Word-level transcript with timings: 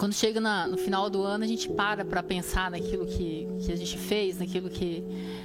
quando 0.00 0.14
chega 0.14 0.40
na, 0.40 0.66
no 0.66 0.78
final 0.78 1.10
do 1.10 1.22
ano, 1.22 1.44
a 1.44 1.46
gente 1.46 1.68
para 1.68 2.06
para 2.06 2.22
pensar 2.22 2.70
naquilo 2.70 3.04
que, 3.04 3.46
que 3.60 3.70
a 3.70 3.76
gente 3.76 3.98
fez, 3.98 4.38
naquilo 4.38 4.70
que. 4.70 5.04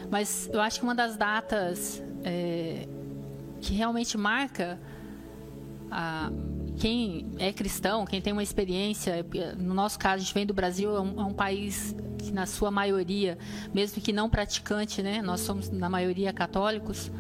Mas 0.10 0.50
eu 0.54 0.62
acho 0.62 0.80
que 0.80 0.86
uma 0.86 0.96
das 0.96 1.18
datas 1.18 2.02
é, 2.24 2.88
que 3.60 3.74
realmente 3.74 4.18
marca 4.18 4.80
a, 5.92 6.32
quem 6.78 7.34
é 7.38 7.52
cristão, 7.52 8.06
quem 8.06 8.22
tem 8.22 8.32
uma 8.32 8.42
experiência, 8.42 9.26
no 9.58 9.74
nosso 9.74 10.00
caso, 10.00 10.16
a 10.16 10.20
gente 10.20 10.34
vem 10.34 10.46
do 10.46 10.54
Brasil, 10.54 10.96
é 10.96 11.02
um, 11.02 11.20
é 11.20 11.26
um 11.26 11.34
país 11.34 11.94
que, 12.18 12.32
na 12.32 12.46
sua 12.46 12.72
maioria, 12.72 13.38
mesmo 13.74 14.02
que 14.02 14.14
não 14.14 14.30
praticante, 14.30 15.04
né, 15.04 15.22
nós 15.22 15.42
somos, 15.42 15.70
na 15.70 15.90
maioria, 15.90 16.32
católicos, 16.32 17.12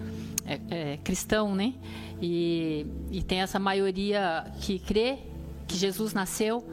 é, 0.45 0.59
é, 0.69 0.97
cristão, 1.03 1.53
né, 1.53 1.73
e, 2.21 2.85
e 3.11 3.21
tem 3.21 3.41
essa 3.41 3.59
maioria 3.59 4.45
que 4.61 4.79
crê 4.79 5.17
que 5.67 5.75
Jesus 5.75 6.13
nasceu 6.13 6.65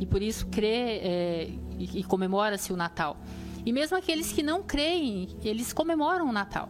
e 0.00 0.06
por 0.06 0.22
isso 0.22 0.46
crê 0.46 0.98
é, 1.02 1.50
e, 1.78 2.00
e 2.00 2.04
comemora-se 2.04 2.72
o 2.72 2.76
Natal. 2.76 3.16
E 3.64 3.72
mesmo 3.72 3.96
aqueles 3.96 4.32
que 4.32 4.42
não 4.42 4.62
creem, 4.62 5.28
eles 5.44 5.72
comemoram 5.72 6.28
o 6.28 6.32
Natal. 6.32 6.68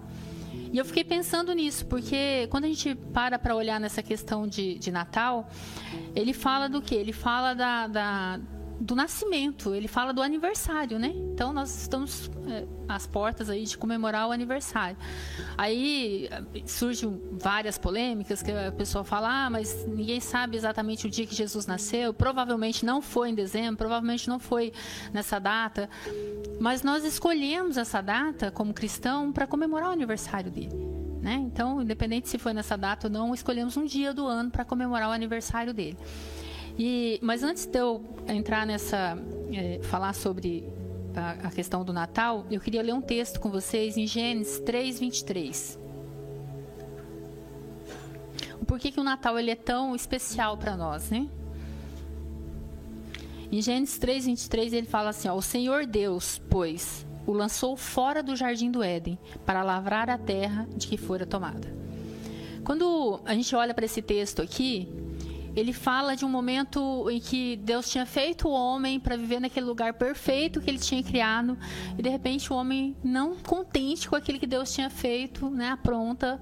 E 0.73 0.77
eu 0.77 0.85
fiquei 0.85 1.05
pensando 1.05 1.53
nisso, 1.53 1.87
porque 1.87 2.47
quando 2.51 2.65
a 2.65 2.69
gente 2.69 2.95
para 2.95 3.39
para 3.39 3.55
olhar 3.55 3.81
nessa 3.81 4.03
questão 4.03 4.47
de, 4.47 4.79
de 4.79 4.91
Natal, 4.91 5.49
ele 6.15 6.33
fala 6.33 6.69
do 6.69 6.83
que? 6.83 6.95
Ele 6.95 7.13
fala 7.13 7.55
da, 7.55 7.87
da 7.87 8.41
do 8.81 8.95
nascimento, 8.95 9.75
ele 9.75 9.89
fala 9.89 10.13
do 10.13 10.23
aniversário, 10.23 10.99
né? 10.99 11.13
Então 11.15 11.53
nós 11.53 11.83
estamos 11.83 12.31
é, 12.47 12.65
às 12.89 13.07
portas 13.07 13.51
aí 13.51 13.65
de 13.65 13.77
comemorar 13.77 14.29
o 14.29 14.33
aniversário. 14.33 14.97
Aí 15.57 16.29
surgem 16.65 17.21
várias 17.33 17.77
polêmicas 17.77 18.43
que 18.43 18.53
a 18.53 18.71
pessoa 18.71 19.03
fala, 19.03 19.47
ah, 19.47 19.51
mas 19.51 19.85
ninguém 19.87 20.21
sabe 20.21 20.57
exatamente 20.57 21.07
o 21.07 21.11
dia 21.11 21.27
que 21.27 21.35
Jesus 21.35 21.67
nasceu. 21.67 22.15
Provavelmente 22.15 22.85
não 22.85 23.03
foi 23.03 23.31
em 23.31 23.35
dezembro, 23.35 23.77
provavelmente 23.77 24.29
não 24.29 24.39
foi 24.39 24.73
nessa 25.13 25.39
data. 25.39 25.91
Mas 26.61 26.83
nós 26.83 27.05
escolhemos 27.05 27.77
essa 27.77 28.01
data 28.01 28.51
como 28.51 28.73
cristão 28.73 29.33
para 29.33 29.47
comemorar 29.47 29.89
o 29.89 29.93
aniversário 29.93 30.51
dele. 30.51 30.89
Né? 31.21 31.35
Então, 31.35 31.83
independente 31.83 32.29
se 32.29 32.39
foi 32.39 32.53
nessa 32.53 32.77
data 32.77 33.09
ou 33.09 33.13
não, 33.13 33.35
escolhemos 33.35 33.77
um 33.77 33.85
dia 33.85 34.15
do 34.15 34.27
ano 34.27 34.51
para 34.51 34.65
comemorar 34.65 35.09
o 35.09 35.13
aniversário 35.13 35.75
dele. 35.75 35.99
E, 36.79 37.19
mas 37.21 37.43
antes 37.43 37.67
de 37.67 37.77
eu 37.77 38.05
entrar 38.29 38.65
nessa, 38.65 39.19
é, 39.53 39.81
falar 39.83 40.15
sobre 40.15 40.65
a, 41.17 41.49
a, 41.49 41.51
questão 41.51 41.85
do 41.85 41.93
Natal, 41.93 42.47
eu 42.51 42.61
queria 42.61 42.83
ler 42.83 42.95
um 42.95 43.01
texto 43.01 43.41
com 43.41 43.51
vocês 43.51 43.97
em 43.97 44.07
Gênesis 44.07 44.61
3, 44.61 45.01
23. 45.01 45.79
Por 48.65 48.79
que, 48.79 48.93
que 48.93 49.01
o 49.01 49.03
Natal 49.03 49.39
ele 49.39 49.51
é 49.51 49.57
tão 49.57 49.97
especial 49.97 50.57
para 50.57 50.77
nós, 50.77 51.11
né? 51.11 51.27
Em 53.51 53.61
Gênesis 53.61 53.99
3, 53.99 54.27
23, 54.27 54.73
ele 54.75 54.87
fala 54.87 55.09
assim: 55.09 55.27
ó, 55.27 55.35
O 55.35 55.43
Senhor 55.43 55.87
Deus, 55.87 56.41
pois, 56.51 57.07
o 57.27 57.33
lançou 57.33 57.77
fora 57.77 58.23
do 58.23 58.37
jardim 58.37 58.71
do 58.71 58.83
Éden 58.83 59.19
para 59.45 59.63
lavrar 59.63 60.09
a 60.11 60.19
terra 60.19 60.69
de 60.77 60.87
que 60.87 60.97
fora 60.97 61.27
tomada. 61.27 61.75
Quando 62.63 63.21
a 63.25 63.35
gente 63.35 63.57
olha 63.57 63.73
para 63.73 63.87
esse 63.87 64.03
texto 64.03 64.43
aqui, 64.43 64.87
ele 65.59 65.73
fala 65.73 66.15
de 66.15 66.25
um 66.25 66.29
momento 66.29 67.11
em 67.11 67.21
que 67.21 67.57
Deus 67.57 67.91
tinha 67.91 68.07
feito 68.07 68.49
o 68.49 68.53
homem 68.53 69.01
para 69.01 69.17
viver 69.17 69.41
naquele 69.41 69.67
lugar 69.67 69.95
perfeito 69.95 70.61
que 70.61 70.71
ele 70.71 70.79
tinha 70.79 71.03
criado 71.03 71.59
e 71.99 72.03
de 72.03 72.09
repente 72.09 72.53
o 72.53 72.57
homem 72.57 72.97
não 73.03 73.35
contente 73.35 74.09
com 74.09 74.15
aquilo 74.15 74.39
que 74.39 74.47
Deus 74.47 74.73
tinha 74.73 74.89
feito, 74.89 75.51
né, 75.51 75.71
apronta 75.71 76.41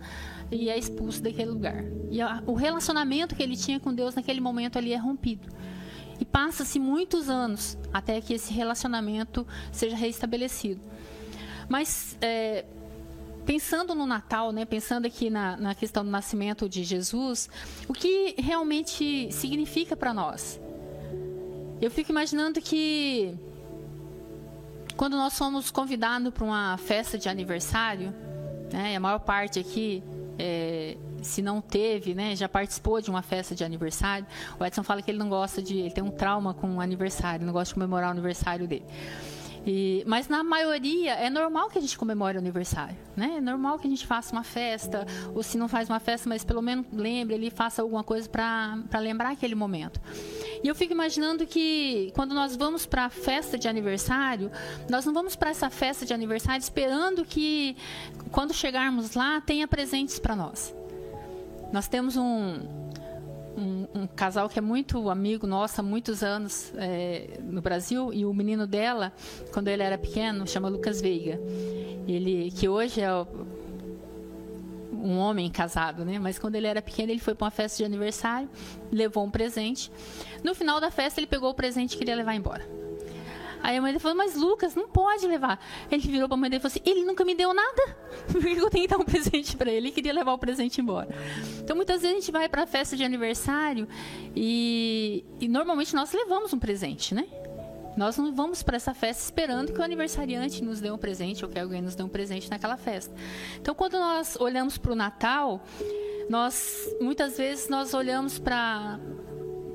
e 0.51 0.69
é 0.69 0.79
expulso 0.79 1.23
daquele 1.23 1.51
lugar. 1.51 1.83
E 2.11 2.21
a, 2.21 2.43
o 2.47 2.55
relacionamento 2.55 3.35
que 3.35 3.43
ele 3.43 3.57
tinha 3.57 3.81
com 3.81 3.93
Deus 3.93 4.15
naquele 4.15 4.41
momento 4.41 4.77
ali 4.77 4.93
é 4.93 4.97
rompido. 4.99 5.49
E 6.21 6.25
passa-se 6.25 6.79
muitos 6.79 7.29
anos 7.29 7.77
até 7.93 8.21
que 8.21 8.35
esse 8.35 8.53
relacionamento 8.53 9.47
seja 9.73 9.97
restabelecido. 9.97 10.81
Mas 11.69 12.17
é, 12.21 12.65
pensando 13.47 13.95
no 13.95 14.05
Natal, 14.07 14.51
né, 14.51 14.65
pensando 14.65 15.07
aqui 15.07 15.31
na, 15.31 15.57
na 15.57 15.75
questão 15.75 16.05
do 16.05 16.11
nascimento 16.11 16.69
de 16.69 16.83
Jesus, 16.83 17.49
o 17.89 17.93
que 17.93 18.35
realmente 18.37 19.31
significa 19.33 19.97
para 19.97 20.13
nós? 20.13 20.61
Eu 21.81 21.91
fico 21.91 22.11
imaginando 22.11 22.61
que 22.61 23.39
quando 24.97 25.17
nós 25.17 25.35
somos 25.35 25.71
convidados 25.71 26.35
para 26.35 26.45
uma 26.45 26.77
festa 26.77 27.17
de 27.17 27.29
aniversário, 27.29 28.13
né, 28.73 28.97
a 28.97 29.01
maior 29.01 29.21
parte 29.21 29.61
aqui, 29.61 30.03
é, 30.39 30.97
se 31.23 31.41
não 31.41 31.61
teve, 31.61 32.15
né, 32.15 32.35
já 32.35 32.49
participou 32.49 33.01
de 33.01 33.11
uma 33.11 33.23
festa 33.23 33.55
de 33.55 33.63
aniversário. 33.63 34.27
O 34.59 34.65
Edson 34.65 34.83
fala 34.83 35.01
que 35.03 35.11
ele 35.11 35.19
não 35.19 35.29
gosta 35.29 35.63
de, 35.63 35.79
ele 35.79 35.91
tem 35.91 36.03
um 36.03 36.11
trauma 36.11 36.53
com 36.53 36.77
o 36.77 36.81
aniversário, 36.81 37.47
não 37.47 37.53
gosta 37.53 37.69
de 37.69 37.75
comemorar 37.75 38.09
o 38.09 38.13
aniversário 38.13 38.67
dele. 38.67 38.87
E, 39.67 40.05
mas 40.07 40.29
na 40.29 40.45
maioria 40.45 41.15
é 41.15 41.29
normal 41.29 41.69
que 41.69 41.77
a 41.77 41.81
gente 41.81 41.99
comemore 41.99 42.37
o 42.37 42.41
aniversário, 42.41 42.97
né? 43.17 43.35
É 43.39 43.41
normal 43.41 43.81
que 43.81 43.89
a 43.89 43.91
gente 43.91 44.07
faça 44.07 44.33
uma 44.33 44.45
festa, 44.45 45.05
ou 45.35 45.43
se 45.43 45.59
não 45.59 45.67
faz 45.67 45.89
uma 45.89 45.99
festa, 45.99 46.29
mas 46.29 46.45
pelo 46.45 46.63
menos 46.63 46.87
lembre 46.93 47.35
ele 47.35 47.51
faça 47.51 47.83
alguma 47.83 48.05
coisa 48.05 48.29
para 48.29 49.01
lembrar 49.01 49.31
aquele 49.31 49.57
momento. 49.57 50.01
E 50.63 50.69
eu 50.69 50.75
fico 50.75 50.93
imaginando 50.93 51.45
que 51.45 52.13
quando 52.15 52.33
nós 52.33 52.55
vamos 52.55 52.87
para 52.87 53.07
a 53.07 53.11
festa 53.11 53.59
de 53.59 53.67
aniversário, 53.67 54.53
nós 54.89 55.05
não 55.05 55.13
vamos 55.13 55.35
para 55.35 55.51
essa 55.51 55.69
festa 55.69 56.07
de 56.07 56.15
aniversário 56.15 56.61
esperando 56.61 57.25
que 57.25 57.77
quando 58.31 58.55
chegarmos 58.55 59.15
lá 59.15 59.41
tenha 59.41 59.67
presentes 59.67 60.21
para 60.21 60.37
nós. 60.37 60.73
Nós 61.73 61.89
temos 61.89 62.17
um 62.17 62.86
um, 63.57 63.87
um, 63.95 64.07
casal 64.07 64.49
que 64.49 64.59
é 64.59 64.63
muito 64.63 65.09
amigo 65.09 65.47
nosso 65.47 65.81
há 65.81 65.85
muitos 65.85 66.23
anos 66.23 66.73
é, 66.77 67.39
no 67.43 67.61
Brasil 67.61 68.13
e 68.13 68.25
o 68.25 68.33
menino 68.35 68.67
dela, 68.67 69.13
quando 69.53 69.69
ele 69.69 69.83
era 69.83 69.97
pequeno, 69.97 70.47
chama 70.47 70.69
Lucas 70.69 71.01
Veiga. 71.01 71.41
Ele 72.07 72.51
que 72.51 72.69
hoje 72.69 73.01
é 73.01 73.11
um 74.93 75.19
homem 75.19 75.51
casado, 75.51 76.05
né? 76.05 76.19
Mas 76.19 76.39
quando 76.39 76.57
ele 76.57 76.67
era 76.67 76.83
pequeno, 76.83 77.13
ele 77.13 77.21
foi 77.21 77.35
para 77.35 77.45
uma 77.45 77.51
festa 77.51 77.79
de 77.79 77.85
aniversário, 77.85 78.49
levou 78.91 79.25
um 79.25 79.31
presente. 79.31 79.91
No 80.43 80.55
final 80.55 80.81
da 80.81 80.91
festa, 80.91 81.21
ele 81.21 81.27
pegou 81.27 81.51
o 81.51 81.55
presente 81.55 81.95
e 81.95 81.99
queria 81.99 82.17
levar 82.17 82.35
embora. 82.35 82.67
Aí 83.67 83.79
a 83.79 83.83
mãe 83.83 83.91
dele 83.91 83.99
falou, 83.99 84.17
mas 84.17 84.37
Lucas, 84.37 84.77
não 84.77 84.87
pode 84.87 85.27
levar. 85.27 85.59
Ele 85.91 86.01
virou 86.01 86.29
para 86.29 86.37
a 86.37 86.39
mãe 86.39 86.49
dele 86.49 86.61
e 86.61 86.63
falou 86.63 86.73
assim, 86.73 86.89
ele 86.89 87.05
nunca 87.05 87.25
me 87.25 87.35
deu 87.35 87.53
nada. 87.53 87.97
Por 88.31 88.41
que 88.41 88.57
eu 88.57 88.71
tenho 88.71 88.85
que 88.87 88.95
dar 88.95 88.97
um 88.97 89.05
presente 89.05 89.57
para 89.57 89.69
ele? 89.69 89.89
Ele 89.89 89.91
queria 89.91 90.13
levar 90.13 90.35
o 90.35 90.39
presente 90.39 90.81
embora. 90.81 91.09
Então, 91.59 91.75
muitas 91.75 92.01
vezes 92.01 92.17
a 92.17 92.21
gente 92.21 92.31
vai 92.31 92.49
para 92.49 92.63
a 92.63 92.67
festa 92.67 92.97
de 92.97 93.03
aniversário 93.03 93.89
e, 94.37 95.25
e 95.41 95.49
normalmente 95.49 95.97
nós 95.97 96.13
levamos 96.13 96.53
um 96.53 96.61
presente, 96.61 97.13
né? 97.13 97.27
Nós 97.97 98.17
não 98.17 98.33
vamos 98.33 98.63
para 98.63 98.77
essa 98.77 98.95
festa 98.95 99.25
esperando 99.25 99.73
que 99.73 99.81
o 99.81 99.83
aniversariante 99.83 100.63
nos 100.63 100.81
dê 100.81 100.89
um 100.93 100.99
presente 100.99 101.45
ou 101.45 101.51
que 101.51 101.59
alguém 101.59 101.83
nos 101.83 101.97
dê 101.97 102.05
um 102.05 102.09
presente 102.09 102.49
naquela 102.49 102.77
festa. 102.77 103.13
Então, 103.61 103.75
quando 103.75 103.95
nós 103.95 104.37
olhamos 104.39 104.79
para 104.79 104.93
o 104.93 104.95
Natal, 104.95 105.61
nós 106.31 106.89
muitas 107.01 107.37
vezes 107.37 107.69
nós 107.69 107.95
olhamos 107.95 108.39
para 108.39 109.01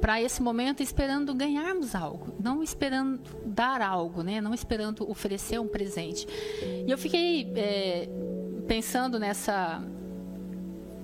para 0.02 0.20
esse 0.20 0.42
momento 0.42 0.82
esperando 0.82 1.34
ganharmos 1.34 1.94
algo, 1.94 2.34
não 2.44 2.64
esperando 2.64 3.22
dar 3.46 3.82
algo, 3.82 4.24
né? 4.24 4.42
não 4.42 4.54
esperando 4.54 5.10
oferecer 5.10 5.60
um 5.60 5.68
presente. 5.68 6.28
E 6.86 6.90
eu 6.90 6.98
fiquei 6.98 7.54
é, 7.56 8.10
pensando 8.68 9.20
nessa, 9.20 9.82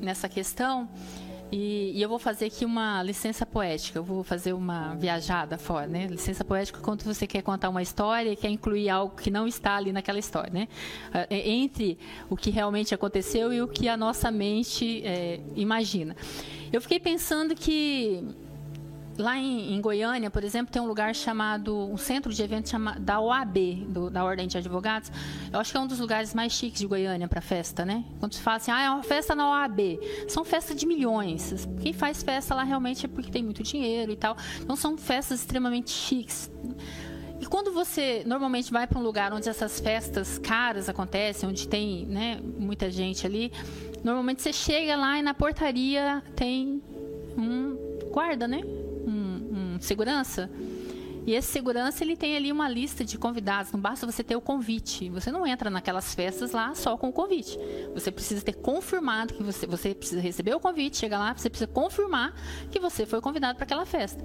nessa 0.01 0.27
questão 0.27 0.89
e, 1.51 1.93
e, 1.95 2.01
eu 2.01 2.09
vou 2.09 2.19
fazer 2.19 2.47
aqui 2.47 2.65
uma 2.65 3.01
licença 3.01 3.45
poética, 3.45 3.99
eu 3.99 4.03
vou 4.03 4.21
fazer 4.21 4.51
uma 4.51 4.95
viajada 4.95 5.57
fora, 5.57 5.87
né? 5.87 6.05
Licença 6.07 6.43
poética 6.43 6.79
quando 6.81 7.03
você 7.03 7.25
quer 7.25 7.41
contar 7.41 7.69
uma 7.69 7.81
história 7.81 8.31
e 8.31 8.35
quer 8.35 8.49
incluir 8.49 8.89
algo 8.89 9.15
que 9.15 9.31
não 9.31 9.47
está 9.47 9.77
ali 9.77 9.93
naquela 9.93 10.19
história, 10.19 10.51
né? 10.51 10.67
É, 11.13 11.49
entre 11.49 11.97
o 12.29 12.35
que 12.35 12.49
realmente 12.49 12.93
aconteceu 12.93 13.53
e 13.53 13.61
o 13.61 13.67
que 13.67 13.87
a 13.87 13.95
nossa 13.95 14.29
mente 14.29 15.01
é, 15.05 15.39
imagina. 15.55 16.17
Eu 16.71 16.81
fiquei 16.81 16.99
pensando 16.99 17.55
que 17.55 18.21
Lá 19.17 19.35
em, 19.35 19.73
em, 19.73 19.81
Goiânia, 19.81 20.29
por 20.29 20.43
exemplo, 20.43 20.71
tem 20.71 20.79
um 20.79 20.85
lugar 20.85 21.15
chamado, 21.15 21.75
um 21.75 21.97
centro 21.97 22.31
de 22.31 22.43
eventos 22.43 22.69
chama, 22.69 22.95
da 22.99 23.19
OAB, 23.19 23.57
do, 23.87 24.09
da 24.11 24.23
Ordem 24.23 24.47
de 24.47 24.57
Advogados. 24.57 25.11
Eu 25.51 25.59
acho 25.59 25.71
que 25.71 25.77
é 25.77 25.79
um 25.79 25.87
dos 25.87 25.99
lugares 25.99 26.35
mais 26.35 26.53
chiques 26.53 26.79
de 26.79 26.85
Goiânia 26.85 27.27
para 27.27 27.41
festa, 27.41 27.83
né? 27.83 28.05
Quando 28.19 28.33
se 28.33 28.41
fala 28.41 28.57
assim, 28.57 28.69
ah, 28.69 28.81
é 28.81 28.89
uma 28.91 29.01
festa 29.01 29.33
na 29.33 29.49
OAB. 29.49 29.99
São 30.27 30.45
festas 30.45 30.75
de 30.75 30.85
milhões. 30.85 31.67
Quem 31.81 31.93
faz 31.93 32.21
festa 32.21 32.53
lá 32.53 32.63
realmente 32.63 33.05
é 33.05 33.09
porque 33.09 33.31
tem 33.31 33.43
muito 33.43 33.63
dinheiro 33.63 34.11
e 34.11 34.15
tal. 34.15 34.37
Então 34.61 34.75
são 34.75 34.95
festas 34.95 35.39
extremamente 35.39 35.89
chiques. 35.89 36.51
E 37.39 37.45
quando 37.45 37.71
você 37.71 38.23
normalmente 38.25 38.71
vai 38.71 38.85
para 38.85 38.99
um 38.99 39.03
lugar 39.03 39.33
onde 39.33 39.49
essas 39.49 39.79
festas 39.79 40.37
caras 40.37 40.89
acontecem, 40.89 41.47
onde 41.47 41.67
tem 41.67 42.05
né, 42.05 42.39
muita 42.41 42.89
gente 42.91 43.25
ali, 43.25 43.51
normalmente 44.03 44.41
você 44.41 44.53
chega 44.53 44.95
lá 44.95 45.17
e 45.17 45.21
na 45.21 45.33
portaria 45.33 46.23
tem 46.35 46.81
um 47.37 47.77
guarda, 48.11 48.47
né? 48.47 48.61
Segurança. 49.85 50.49
E 51.27 51.33
esse 51.33 51.49
segurança 51.49 52.05
ele 52.05 52.15
tem 52.15 52.37
ali 52.37 52.53
uma 52.53 52.69
lista 52.69 53.03
de 53.03 53.17
convidados. 53.17 53.73
Não 53.73 53.79
basta 53.81 54.05
você 54.05 54.23
ter 54.23 54.37
o 54.37 54.41
convite. 54.41 55.09
Você 55.09 55.29
não 55.29 55.45
entra 55.45 55.69
naquelas 55.69 56.15
festas 56.15 56.53
lá 56.53 56.73
só 56.73 56.95
com 56.95 57.09
o 57.09 57.11
convite. 57.11 57.59
Você 57.93 58.09
precisa 58.09 58.41
ter 58.41 58.53
confirmado 58.53 59.33
que 59.33 59.43
você, 59.43 59.67
você 59.67 59.93
precisa 59.93 60.21
receber 60.21 60.55
o 60.55 60.59
convite, 60.59 60.95
chega 60.95 61.17
lá, 61.17 61.33
você 61.33 61.49
precisa 61.49 61.67
confirmar 61.67 62.33
que 62.71 62.79
você 62.79 63.05
foi 63.05 63.19
convidado 63.19 63.57
para 63.57 63.65
aquela 63.65 63.85
festa. 63.85 64.23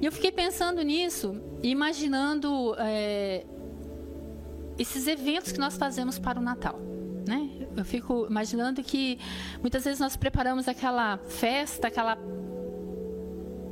E 0.00 0.06
eu 0.06 0.10
fiquei 0.10 0.32
pensando 0.32 0.80
nisso, 0.80 1.38
imaginando 1.62 2.74
é, 2.78 3.44
esses 4.78 5.06
eventos 5.06 5.52
que 5.52 5.60
nós 5.60 5.76
fazemos 5.76 6.18
para 6.18 6.40
o 6.40 6.42
Natal, 6.42 6.80
né? 7.28 7.50
Eu 7.76 7.84
fico 7.84 8.26
imaginando 8.28 8.82
que 8.82 9.18
muitas 9.60 9.84
vezes 9.84 10.00
nós 10.00 10.16
preparamos 10.16 10.66
aquela 10.66 11.18
festa, 11.18 11.88
aquela 11.88 12.18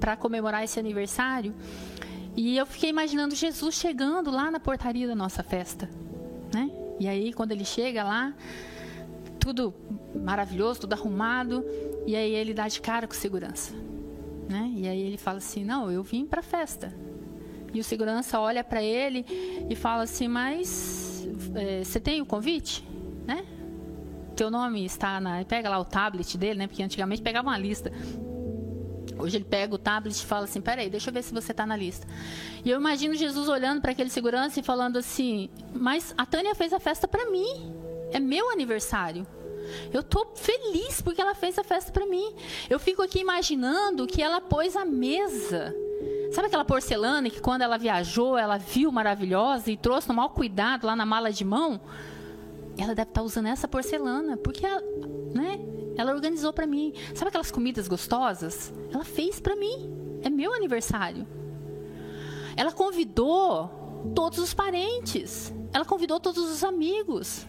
para 0.00 0.16
comemorar 0.16 0.64
esse 0.64 0.80
aniversário, 0.80 1.54
e 2.36 2.56
eu 2.56 2.64
fiquei 2.66 2.88
imaginando 2.90 3.34
Jesus 3.34 3.74
chegando 3.74 4.30
lá 4.30 4.50
na 4.50 4.58
portaria 4.58 5.06
da 5.06 5.14
nossa 5.14 5.42
festa, 5.42 5.88
né? 6.52 6.70
E 6.98 7.06
aí 7.06 7.32
quando 7.32 7.52
ele 7.52 7.64
chega 7.64 8.02
lá, 8.02 8.34
tudo 9.38 9.74
maravilhoso, 10.14 10.80
tudo 10.80 10.94
arrumado, 10.94 11.64
e 12.06 12.16
aí 12.16 12.34
ele 12.34 12.54
dá 12.54 12.66
de 12.66 12.80
cara 12.80 13.06
com 13.06 13.14
segurança, 13.14 13.74
né? 14.48 14.72
E 14.74 14.88
aí 14.88 15.00
ele 15.02 15.18
fala 15.18 15.38
assim: 15.38 15.64
"Não, 15.64 15.90
eu 15.90 16.02
vim 16.02 16.24
para 16.24 16.40
a 16.40 16.42
festa". 16.42 16.94
E 17.72 17.78
o 17.78 17.84
segurança 17.84 18.40
olha 18.40 18.64
para 18.64 18.82
ele 18.82 19.24
e 19.68 19.76
fala 19.76 20.02
assim: 20.04 20.28
"Mas 20.28 21.28
é, 21.54 21.84
você 21.84 22.00
tem 22.00 22.20
o 22.20 22.26
convite, 22.26 22.86
né? 23.26 23.44
Teu 24.36 24.50
nome 24.50 24.84
está 24.84 25.20
na, 25.20 25.44
pega 25.44 25.68
lá 25.68 25.78
o 25.78 25.84
tablet 25.84 26.38
dele, 26.38 26.58
né? 26.60 26.66
Porque 26.66 26.82
antigamente 26.82 27.20
pegava 27.20 27.48
uma 27.48 27.58
lista. 27.58 27.92
Hoje 29.20 29.36
ele 29.36 29.44
pega 29.44 29.74
o 29.74 29.78
tablet 29.78 30.16
e 30.16 30.26
fala 30.26 30.44
assim: 30.44 30.60
peraí, 30.60 30.88
deixa 30.88 31.10
eu 31.10 31.14
ver 31.14 31.22
se 31.22 31.32
você 31.32 31.52
está 31.52 31.66
na 31.66 31.76
lista. 31.76 32.06
E 32.64 32.70
eu 32.70 32.78
imagino 32.78 33.14
Jesus 33.14 33.48
olhando 33.48 33.80
para 33.80 33.92
aquele 33.92 34.10
segurança 34.10 34.60
e 34.60 34.62
falando 34.62 34.98
assim: 34.98 35.50
mas 35.74 36.14
a 36.16 36.26
Tânia 36.26 36.54
fez 36.54 36.72
a 36.72 36.80
festa 36.80 37.06
para 37.06 37.30
mim, 37.30 37.74
é 38.12 38.18
meu 38.18 38.50
aniversário. 38.50 39.26
Eu 39.92 40.02
tô 40.02 40.26
feliz 40.34 41.00
porque 41.00 41.20
ela 41.20 41.34
fez 41.34 41.58
a 41.58 41.64
festa 41.64 41.92
para 41.92 42.06
mim. 42.06 42.34
Eu 42.68 42.78
fico 42.78 43.02
aqui 43.02 43.20
imaginando 43.20 44.06
que 44.06 44.22
ela 44.22 44.40
pôs 44.40 44.74
a 44.74 44.84
mesa. 44.84 45.74
Sabe 46.32 46.46
aquela 46.46 46.64
porcelana 46.64 47.28
que 47.28 47.40
quando 47.40 47.62
ela 47.62 47.76
viajou, 47.76 48.38
ela 48.38 48.56
viu 48.56 48.90
maravilhosa 48.92 49.70
e 49.70 49.76
trouxe 49.76 50.08
no 50.08 50.14
maior 50.14 50.28
cuidado 50.28 50.86
lá 50.86 50.94
na 50.94 51.04
mala 51.04 51.32
de 51.32 51.44
mão? 51.44 51.80
Ela 52.80 52.94
deve 52.94 53.10
estar 53.10 53.20
tá 53.20 53.22
usando 53.22 53.46
essa 53.46 53.68
porcelana, 53.68 54.36
porque 54.36 54.64
ela, 54.64 54.82
né, 55.34 55.60
ela 55.96 56.14
organizou 56.14 56.52
para 56.52 56.66
mim. 56.66 56.92
Sabe 57.14 57.28
aquelas 57.28 57.50
comidas 57.50 57.86
gostosas? 57.86 58.72
Ela 58.92 59.04
fez 59.04 59.38
para 59.38 59.54
mim. 59.54 59.90
É 60.22 60.30
meu 60.30 60.52
aniversário. 60.52 61.26
Ela 62.56 62.72
convidou 62.72 63.70
todos 64.14 64.38
os 64.38 64.54
parentes. 64.54 65.52
Ela 65.72 65.84
convidou 65.84 66.18
todos 66.18 66.50
os 66.50 66.64
amigos. 66.64 67.46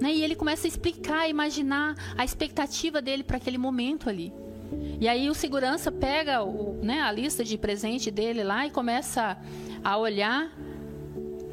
Né? 0.00 0.12
E 0.12 0.24
ele 0.24 0.34
começa 0.34 0.66
a 0.66 0.68
explicar, 0.68 1.28
imaginar 1.28 1.94
a 2.16 2.24
expectativa 2.24 3.00
dele 3.00 3.22
para 3.22 3.36
aquele 3.36 3.58
momento 3.58 4.08
ali. 4.08 4.32
E 5.00 5.08
aí 5.08 5.28
o 5.28 5.34
segurança 5.34 5.92
pega 5.92 6.42
o, 6.42 6.78
né, 6.82 7.00
a 7.00 7.12
lista 7.12 7.44
de 7.44 7.58
presente 7.58 8.10
dele 8.10 8.42
lá 8.42 8.66
e 8.66 8.70
começa 8.70 9.36
a 9.84 9.96
olhar. 9.96 10.50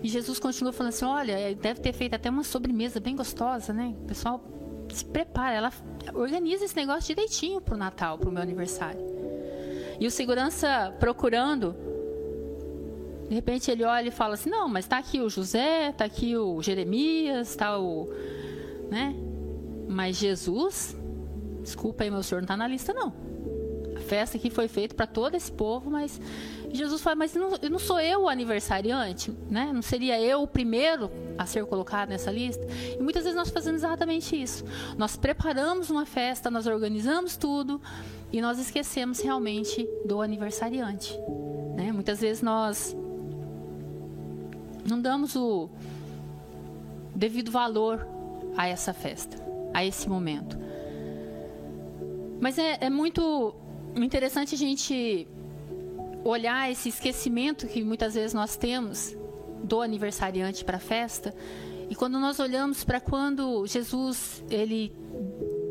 E 0.02 0.08
Jesus 0.08 0.40
continua 0.40 0.72
falando 0.72 0.94
assim: 0.94 1.06
olha, 1.06 1.56
deve 1.56 1.82
ter 1.82 1.94
feito 1.94 2.16
até 2.16 2.30
uma 2.30 2.44
sobremesa 2.44 3.00
bem 3.00 3.16
gostosa, 3.16 3.74
né? 3.74 3.94
O 4.04 4.06
pessoal 4.06 4.44
se 4.94 5.06
prepara, 5.06 5.56
ela 5.56 5.74
organiza 6.14 6.66
esse 6.66 6.76
negócio 6.76 7.14
direitinho 7.14 7.62
pro 7.62 7.78
Natal, 7.78 8.18
pro 8.18 8.32
meu 8.32 8.42
aniversário. 8.42 9.00
E 10.00 10.08
o 10.08 10.12
segurança 10.12 10.96
procurando, 11.00 11.76
de 13.28 13.36
repente 13.36 13.70
ele 13.70 13.84
olha 13.84 14.08
e 14.08 14.12
fala 14.12 14.36
assim: 14.36 14.50
"Não, 14.50 14.68
mas 14.68 14.86
está 14.86 14.98
aqui 14.98 15.20
o 15.20 15.30
José, 15.30 15.90
está 15.90 16.06
aqui 16.06 16.36
o 16.38 16.62
Jeremias, 16.62 17.50
está 17.50 17.78
o 17.78 18.10
né? 18.90 19.16
Mas 19.88 20.18
Jesus, 20.18 20.96
desculpa 21.62 22.04
aí, 22.04 22.12
meu 22.12 22.24
senhor, 22.24 22.42
não 22.42 22.46
está 22.46 22.58
na 22.58 22.68
lista, 22.68 22.94
não. 22.94 23.14
Festa 24.10 24.38
aqui 24.38 24.50
foi 24.50 24.68
feita 24.68 24.96
para 24.96 25.06
todo 25.06 25.36
esse 25.36 25.52
povo, 25.52 25.92
mas 25.92 26.20
Jesus 26.74 27.00
fala, 27.00 27.16
mas 27.18 27.36
não, 27.36 27.52
não 27.70 27.78
sou 27.78 28.00
eu 28.00 28.24
o 28.24 28.28
aniversariante, 28.28 29.32
né? 29.48 29.70
Não 29.72 29.84
seria 29.84 30.20
eu 30.20 30.42
o 30.42 30.48
primeiro 30.48 31.12
a 31.38 31.46
ser 31.46 31.64
colocado 31.68 32.10
nessa 32.10 32.32
lista? 32.32 32.66
E 33.00 33.04
muitas 33.04 33.22
vezes 33.22 33.38
nós 33.38 33.52
fazemos 33.52 33.84
exatamente 33.84 34.36
isso. 34.36 34.66
Nós 34.98 35.16
preparamos 35.16 35.92
uma 35.92 36.08
festa, 36.08 36.50
nós 36.50 36.66
organizamos 36.66 37.38
tudo 37.38 37.80
e 38.34 38.42
nós 38.42 38.58
esquecemos 38.58 39.20
realmente 39.20 39.88
do 40.04 40.24
aniversariante. 40.24 41.16
Né? 41.76 41.92
Muitas 41.92 42.20
vezes 42.20 42.42
nós 42.42 42.98
não 44.90 45.00
damos 45.00 45.36
o 45.36 45.70
devido 47.14 47.52
valor 47.52 48.08
a 48.58 48.68
essa 48.68 48.92
festa, 48.92 49.38
a 49.72 49.86
esse 49.86 50.10
momento. 50.10 50.58
Mas 52.42 52.58
é, 52.58 52.80
é 52.82 52.90
muito 52.90 53.54
interessante 54.06 54.56
a 54.56 54.58
gente 54.58 55.28
olhar 56.24 56.72
esse 56.72 56.90
esquecimento 56.90 57.68
que 57.68 57.84
muitas 57.84 58.14
vezes 58.14 58.34
nós 58.34 58.56
temos 58.56 59.16
do 59.64 59.82
aniversariante 59.82 60.64
para 60.64 60.78
a 60.78 60.80
festa. 60.80 61.34
E 61.90 61.96
quando 61.96 62.20
nós 62.20 62.40
olhamos 62.40 62.84
para 62.84 63.00
quando 63.00 63.66
Jesus 63.66 64.44
ele 64.50 64.94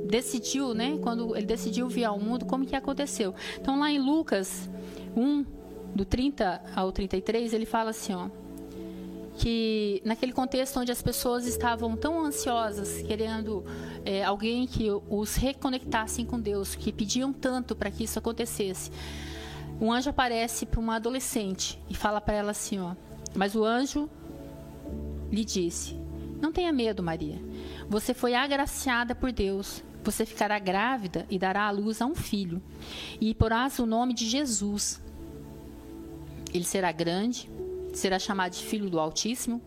decidiu, 0.06 0.74
né? 0.74 0.98
Quando 1.02 1.36
ele 1.36 1.46
decidiu 1.46 1.88
vir 1.88 2.04
ao 2.04 2.18
mundo, 2.18 2.46
como 2.46 2.66
que 2.66 2.74
aconteceu? 2.74 3.34
Então 3.60 3.78
lá 3.78 3.90
em 3.90 3.98
Lucas 3.98 4.68
1 5.16 5.44
do 5.94 6.04
30 6.04 6.62
ao 6.74 6.90
33, 6.90 7.52
ele 7.52 7.66
fala 7.66 7.90
assim, 7.90 8.14
ó: 8.14 8.28
que 9.38 10.02
naquele 10.04 10.32
contexto 10.32 10.80
onde 10.80 10.90
as 10.90 11.00
pessoas 11.00 11.46
estavam 11.46 11.96
tão 11.96 12.24
ansiosas, 12.24 13.02
querendo 13.02 13.64
é, 14.04 14.24
alguém 14.24 14.66
que 14.66 14.88
os 15.08 15.36
reconectasse 15.36 16.24
com 16.24 16.40
Deus, 16.40 16.74
que 16.74 16.92
pediam 16.92 17.32
tanto 17.32 17.76
para 17.76 17.88
que 17.88 18.02
isso 18.02 18.18
acontecesse, 18.18 18.90
um 19.80 19.92
anjo 19.92 20.10
aparece 20.10 20.66
para 20.66 20.80
uma 20.80 20.96
adolescente 20.96 21.80
e 21.88 21.94
fala 21.94 22.20
para 22.20 22.34
ela 22.34 22.50
assim, 22.50 22.80
ó. 22.80 22.96
Mas 23.32 23.54
o 23.54 23.64
anjo 23.64 24.10
lhe 25.30 25.44
disse: 25.44 25.94
Não 26.40 26.50
tenha 26.50 26.72
medo, 26.72 27.00
Maria. 27.00 27.40
Você 27.88 28.12
foi 28.12 28.34
agraciada 28.34 29.14
por 29.14 29.30
Deus. 29.30 29.84
Você 30.02 30.26
ficará 30.26 30.58
grávida 30.58 31.26
e 31.30 31.38
dará 31.38 31.66
à 31.66 31.70
luz 31.70 32.02
a 32.02 32.06
um 32.06 32.14
filho, 32.14 32.62
e 33.20 33.34
porás 33.34 33.78
o 33.78 33.86
nome 33.86 34.14
de 34.14 34.26
Jesus. 34.26 35.00
Ele 36.52 36.64
será 36.64 36.90
grande 36.90 37.48
será 37.98 38.18
chamado 38.18 38.52
de 38.52 38.64
Filho 38.64 38.88
do 38.88 38.98
Altíssimo. 38.98 39.60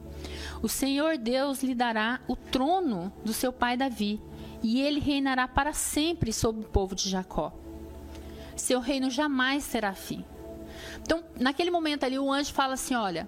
O 0.62 0.70
Senhor 0.70 1.18
Deus 1.18 1.62
lhe 1.64 1.76
dará 1.76 2.22
o 2.28 2.36
trono 2.36 3.12
do 3.24 3.34
seu 3.34 3.52
pai 3.52 3.78
Davi, 3.78 4.22
e 4.64 4.82
ele 4.82 5.00
reinará 5.00 5.48
para 5.48 5.74
sempre 5.74 6.32
sobre 6.32 6.62
o 6.62 6.70
povo 6.70 6.96
de 6.96 7.10
Jacó. 7.10 7.54
Seu 8.56 8.80
reino 8.80 9.10
jamais 9.10 9.68
terá 9.68 9.94
fim. 9.94 10.24
Então, 11.02 11.24
naquele 11.40 11.72
momento 11.72 12.04
ali, 12.04 12.20
o 12.20 12.32
anjo 12.32 12.54
fala 12.54 12.76
assim: 12.76 12.96
Olha, 12.96 13.28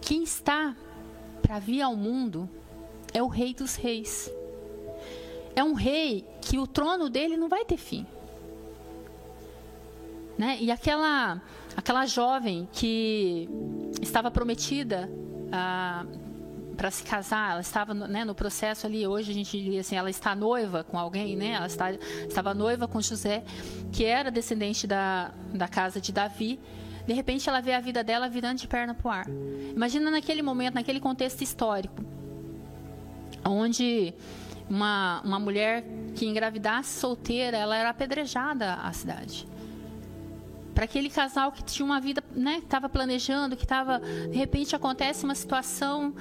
quem 0.00 0.22
está 0.22 0.76
para 1.40 1.58
vir 1.58 1.80
ao 1.80 1.96
mundo 1.96 2.48
é 3.12 3.22
o 3.22 3.28
Rei 3.28 3.54
dos 3.54 3.74
Reis. 3.74 4.30
É 5.54 5.64
um 5.64 5.72
rei 5.72 6.26
que 6.42 6.58
o 6.58 6.66
trono 6.66 7.08
dele 7.08 7.36
não 7.36 7.48
vai 7.48 7.64
ter 7.64 7.78
fim. 7.78 8.06
Né? 10.36 10.58
E 10.60 10.70
aquela, 10.70 11.40
aquela 11.76 12.06
jovem 12.06 12.66
que 12.72 13.48
estava 14.00 14.30
prometida 14.30 15.10
ah, 15.52 16.06
para 16.76 16.90
se 16.90 17.04
casar, 17.04 17.52
ela 17.52 17.60
estava 17.60 17.94
né, 17.94 18.24
no 18.24 18.34
processo 18.34 18.86
ali, 18.86 19.06
hoje 19.06 19.30
a 19.30 19.34
gente 19.34 19.60
diria 19.60 19.80
assim, 19.80 19.96
ela 19.96 20.10
está 20.10 20.34
noiva 20.34 20.82
com 20.84 20.98
alguém, 20.98 21.36
né? 21.36 21.52
ela 21.52 21.66
está, 21.66 21.92
estava 21.92 22.54
noiva 22.54 22.88
com 22.88 23.00
José, 23.00 23.44
que 23.92 24.04
era 24.04 24.30
descendente 24.30 24.86
da, 24.86 25.32
da 25.52 25.68
casa 25.68 26.00
de 26.00 26.12
Davi. 26.12 26.58
De 27.06 27.12
repente 27.12 27.48
ela 27.48 27.60
vê 27.60 27.72
a 27.72 27.80
vida 27.80 28.02
dela 28.02 28.28
virando 28.28 28.58
de 28.58 28.66
perna 28.66 28.92
para 28.92 29.08
o 29.08 29.10
ar. 29.10 29.26
Imagina 29.74 30.10
naquele 30.10 30.42
momento, 30.42 30.74
naquele 30.74 30.98
contexto 30.98 31.42
histórico, 31.42 32.04
onde 33.44 34.12
uma, 34.68 35.22
uma 35.24 35.38
mulher 35.38 35.84
que 36.14 36.26
engravidasse 36.26 36.98
solteira, 36.98 37.56
ela 37.56 37.76
era 37.76 37.90
apedrejada 37.90 38.74
à 38.74 38.92
cidade 38.92 39.46
para 40.76 40.84
aquele 40.84 41.08
casal 41.08 41.50
que 41.50 41.64
tinha 41.64 41.86
uma 41.86 41.98
vida, 41.98 42.22
né, 42.32 42.56
que 42.56 42.66
estava 42.66 42.86
planejando, 42.86 43.56
que 43.56 43.64
estava, 43.64 43.98
de 43.98 44.36
repente 44.36 44.76
acontece 44.76 45.24
uma 45.24 45.34
situação, 45.34 46.14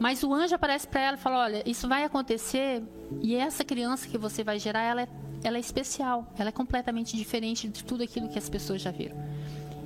mas 0.00 0.22
o 0.22 0.32
anjo 0.32 0.54
aparece 0.54 0.88
para 0.88 1.02
ela 1.02 1.16
e 1.18 1.20
fala: 1.20 1.44
olha, 1.44 1.62
isso 1.68 1.86
vai 1.86 2.02
acontecer 2.02 2.82
e 3.20 3.34
essa 3.34 3.62
criança 3.62 4.08
que 4.08 4.16
você 4.16 4.42
vai 4.42 4.58
gerar, 4.58 4.80
ela 4.80 5.02
é, 5.02 5.08
ela 5.44 5.58
é 5.58 5.60
especial, 5.60 6.32
ela 6.38 6.48
é 6.48 6.52
completamente 6.52 7.14
diferente 7.14 7.68
de 7.68 7.84
tudo 7.84 8.02
aquilo 8.02 8.26
que 8.30 8.38
as 8.38 8.48
pessoas 8.48 8.80
já 8.80 8.90
viram. 8.90 9.22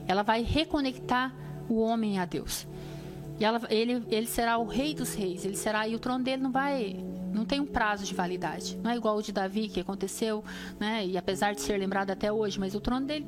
Ela 0.06 0.22
vai 0.22 0.44
reconectar 0.44 1.34
o 1.68 1.80
homem 1.80 2.20
a 2.20 2.24
Deus. 2.24 2.68
E 3.40 3.44
ela, 3.44 3.60
ele, 3.68 4.04
ele 4.10 4.26
será 4.28 4.58
o 4.58 4.64
rei 4.64 4.94
dos 4.94 5.12
reis, 5.12 5.44
ele 5.44 5.56
será 5.56 5.88
e 5.88 5.96
o 5.96 5.98
trono 5.98 6.22
dele 6.22 6.40
não 6.40 6.52
vai 6.52 7.04
não 7.32 7.44
tem 7.44 7.60
um 7.60 7.66
prazo 7.66 8.04
de 8.04 8.14
validade. 8.14 8.78
Não 8.82 8.92
é 8.92 8.96
igual 8.96 9.16
o 9.16 9.22
de 9.22 9.32
Davi 9.32 9.68
que 9.68 9.80
aconteceu, 9.80 10.42
né? 10.78 11.04
E 11.04 11.18
apesar 11.18 11.52
de 11.52 11.60
ser 11.60 11.76
lembrado 11.76 12.10
até 12.10 12.32
hoje, 12.32 12.58
mas 12.58 12.74
o 12.74 12.80
trono 12.80 13.06
dele 13.06 13.26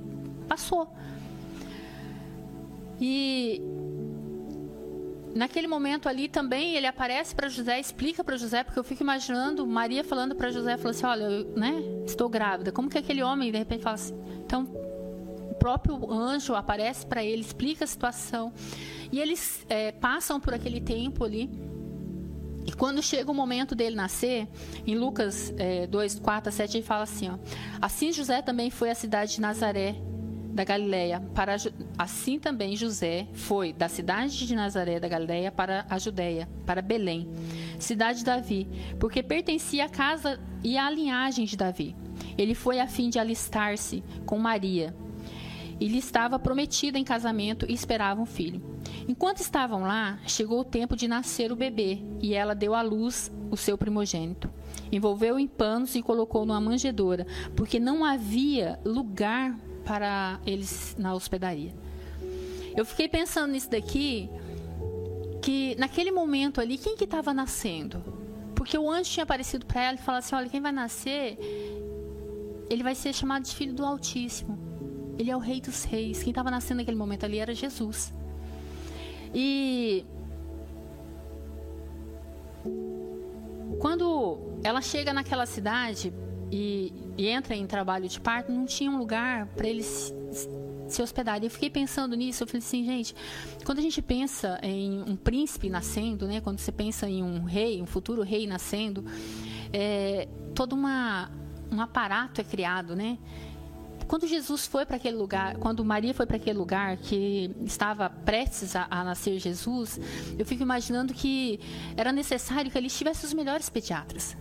passou. 0.51 0.93
E 3.01 3.63
naquele 5.35 5.69
momento 5.69 6.09
ali 6.09 6.29
também 6.29 6.75
ele 6.75 6.87
aparece 6.89 7.35
para 7.35 7.49
José, 7.49 7.79
explica 7.79 8.25
para 8.25 8.37
José, 8.37 8.65
porque 8.65 8.79
eu 8.79 8.85
fico 8.85 9.03
imaginando 9.03 9.65
Maria 9.65 10.03
falando 10.03 10.35
para 10.35 10.51
José, 10.51 10.77
falou 10.77 10.91
assim, 10.91 11.07
olha, 11.07 11.23
eu, 11.23 11.57
né, 11.57 11.83
estou 12.05 12.29
grávida. 12.29 12.73
Como 12.73 12.91
que 12.91 12.99
aquele 12.99 13.23
homem 13.23 13.53
de 13.53 13.59
repente 13.59 13.83
fala 13.85 13.95
assim, 13.95 14.15
então 14.45 14.67
próprio 15.61 16.11
anjo 16.11 16.55
aparece 16.55 17.07
para 17.07 17.23
ele, 17.23 17.43
explica 17.43 17.85
a 17.85 17.87
situação. 17.87 18.53
E 19.13 19.21
eles 19.21 19.65
é, 19.69 19.93
passam 19.93 20.41
por 20.41 20.55
aquele 20.55 20.81
tempo 20.81 21.23
ali. 21.23 21.51
E 22.67 22.73
quando 22.73 23.03
chega 23.03 23.31
o 23.31 23.35
momento 23.35 23.75
dele 23.75 23.95
nascer, 23.95 24.49
em 24.87 24.97
Lucas 24.97 25.53
é, 25.59 25.87
2, 25.87 26.19
4 26.19 26.49
a 26.49 26.53
7, 26.53 26.77
ele 26.79 26.85
fala 26.85 27.03
assim: 27.03 27.29
ó, 27.29 27.39
Assim 27.81 28.11
José 28.11 28.41
também 28.43 28.71
foi 28.71 28.91
à 28.91 28.95
cidade 28.95 29.35
de 29.35 29.41
Nazaré, 29.41 29.97
da 30.51 30.65
Galileia, 30.65 31.21
para 31.35 31.57
assim 31.97 32.39
também 32.39 32.77
José 32.77 33.29
foi 33.33 33.73
da 33.73 33.89
cidade 33.89 34.47
de 34.47 34.55
Nazaré 34.55 34.99
da 34.99 35.09
Galileia 35.09 35.51
para 35.53 35.87
a 35.89 35.99
Judéia, 35.99 36.49
para 36.67 36.83
Belém, 36.83 37.29
cidade 37.79 38.19
de 38.19 38.25
Davi, 38.25 38.69
porque 38.99 39.23
pertencia 39.23 39.85
à 39.85 39.89
casa 39.89 40.41
e 40.63 40.77
à 40.77 40.91
linhagem 40.91 41.45
de 41.45 41.57
Davi. 41.57 41.95
Ele 42.37 42.55
foi 42.55 42.81
a 42.81 42.87
fim 42.87 43.09
de 43.09 43.19
alistar-se 43.19 44.03
com 44.27 44.39
Maria, 44.39 44.95
e 45.81 45.89
lhe 45.89 45.99
estava 45.99 46.39
prometida 46.39 46.99
em 46.99 47.05
casamento 47.05 47.65
e 47.67 47.73
esperava 47.73 48.21
um 48.21 48.27
filho. 48.27 48.63
Enquanto 49.09 49.41
estavam 49.41 49.81
lá, 49.81 50.19
chegou 50.27 50.61
o 50.61 50.65
tempo 50.65 50.95
de 50.95 51.09
nascer 51.09 51.51
o 51.51 51.57
bebê, 51.57 52.03
e 52.21 52.35
ela 52.35 52.55
deu 52.55 52.75
à 52.75 52.83
luz 52.83 53.33
o 53.51 53.57
seu 53.57 53.79
primogênito. 53.79 54.51
Envolveu 54.93 55.39
em 55.39 55.49
panos 55.49 55.95
e 55.95 56.03
colocou 56.03 56.45
numa 56.45 56.61
manjedoura, 56.61 57.27
porque 57.57 57.81
não 57.81 58.05
havia 58.05 58.79
lugar 58.85 59.57
para 59.91 60.39
eles 60.47 60.95
na 60.97 61.13
hospedaria. 61.13 61.75
Eu 62.77 62.85
fiquei 62.85 63.09
pensando 63.09 63.51
nisso 63.51 63.69
daqui, 63.69 64.31
que 65.43 65.75
naquele 65.81 66.13
momento 66.13 66.61
ali, 66.61 66.79
quem 66.79 66.97
que 66.97 67.03
estava 67.03 67.35
nascendo? 67.35 68.01
Porque 68.55 68.79
o 68.79 68.89
anjo 68.89 69.11
tinha 69.11 69.25
aparecido 69.25 69.67
para 69.67 69.83
ela 69.83 69.97
e 69.97 69.99
falado 69.99 70.21
assim, 70.21 70.37
olha, 70.37 70.49
quem 70.49 70.61
vai 70.61 70.71
nascer, 70.71 71.37
ele 72.71 72.85
vai 72.85 72.95
ser 72.95 73.13
chamado 73.13 73.43
de 73.43 73.53
filho 73.53 73.75
do 73.75 73.85
Altíssimo. 73.85 74.57
Ele 75.19 75.29
é 75.29 75.37
o 75.37 75.41
Rei 75.41 75.61
dos 75.61 75.83
Reis. 75.83 76.23
Quem 76.23 76.31
estava 76.31 76.53
nascendo 76.53 76.79
naquele 76.79 76.97
momento 76.97 77.25
ali 77.25 77.39
era 77.39 77.53
Jesus. 77.53 78.15
E 79.35 80.05
quando 83.81 84.39
ela 84.63 84.81
chega 84.81 85.13
naquela 85.13 85.47
cidade 85.47 86.15
e, 86.51 86.93
e, 87.17 87.29
entra 87.29 87.55
em 87.55 87.67
trabalho 87.67 88.09
de 88.09 88.21
parto, 88.21 88.51
não 88.51 88.67
tinha 88.67 88.91
um 88.91 88.99
lugar 88.99 89.47
para 89.47 89.69
eles 89.69 90.13
se, 90.33 90.49
se 90.89 91.03
hospedarem. 91.03 91.45
Eu 91.45 91.51
fiquei 91.51 91.71
pensando 91.71 92.17
nisso, 92.17 92.43
eu 92.43 92.47
falei 92.47 92.59
assim, 92.59 92.85
gente, 92.85 93.15
quando 93.65 93.79
a 93.79 93.83
gente 93.83 94.03
pensa 94.03 94.59
em 94.63 95.03
um 95.03 95.17
príncipe 95.17 95.69
nascendo, 95.71 96.27
né, 96.27 96.41
quando 96.41 96.59
você 96.59 96.73
pensa 96.73 97.09
em 97.09 97.23
um 97.23 97.45
rei, 97.45 97.81
um 97.81 97.87
futuro 97.87 98.23
rei 98.23 98.47
nascendo, 98.47 99.05
é, 99.73 100.29
todo 100.55 100.73
uma, 100.73 101.31
um 101.71 101.81
aparato 101.81 102.41
é 102.41 102.45
criado, 102.45 102.97
né? 102.97 103.19
quando 104.11 104.27
Jesus 104.27 104.67
foi 104.67 104.85
para 104.85 104.97
aquele 104.97 105.17
lugar, 105.17 105.55
quando 105.59 105.85
Maria 105.85 106.13
foi 106.13 106.27
para 106.27 106.35
aquele 106.35 106.59
lugar 106.59 106.97
que 106.97 107.49
estava 107.65 108.11
prestes 108.11 108.75
a, 108.75 108.89
a, 108.91 109.05
nascer 109.05 109.39
Jesus, 109.39 110.01
eu 110.37 110.45
fico 110.45 110.65
imaginando 110.65 111.15
que 111.15 111.61
era 111.97 112.11
necessário 112.11 112.73
que 112.73 112.77
ali 112.77 112.89
estivesse 112.89 113.25
os 113.25 113.33
melhores 113.33 113.71
pediatras, 113.71 114.37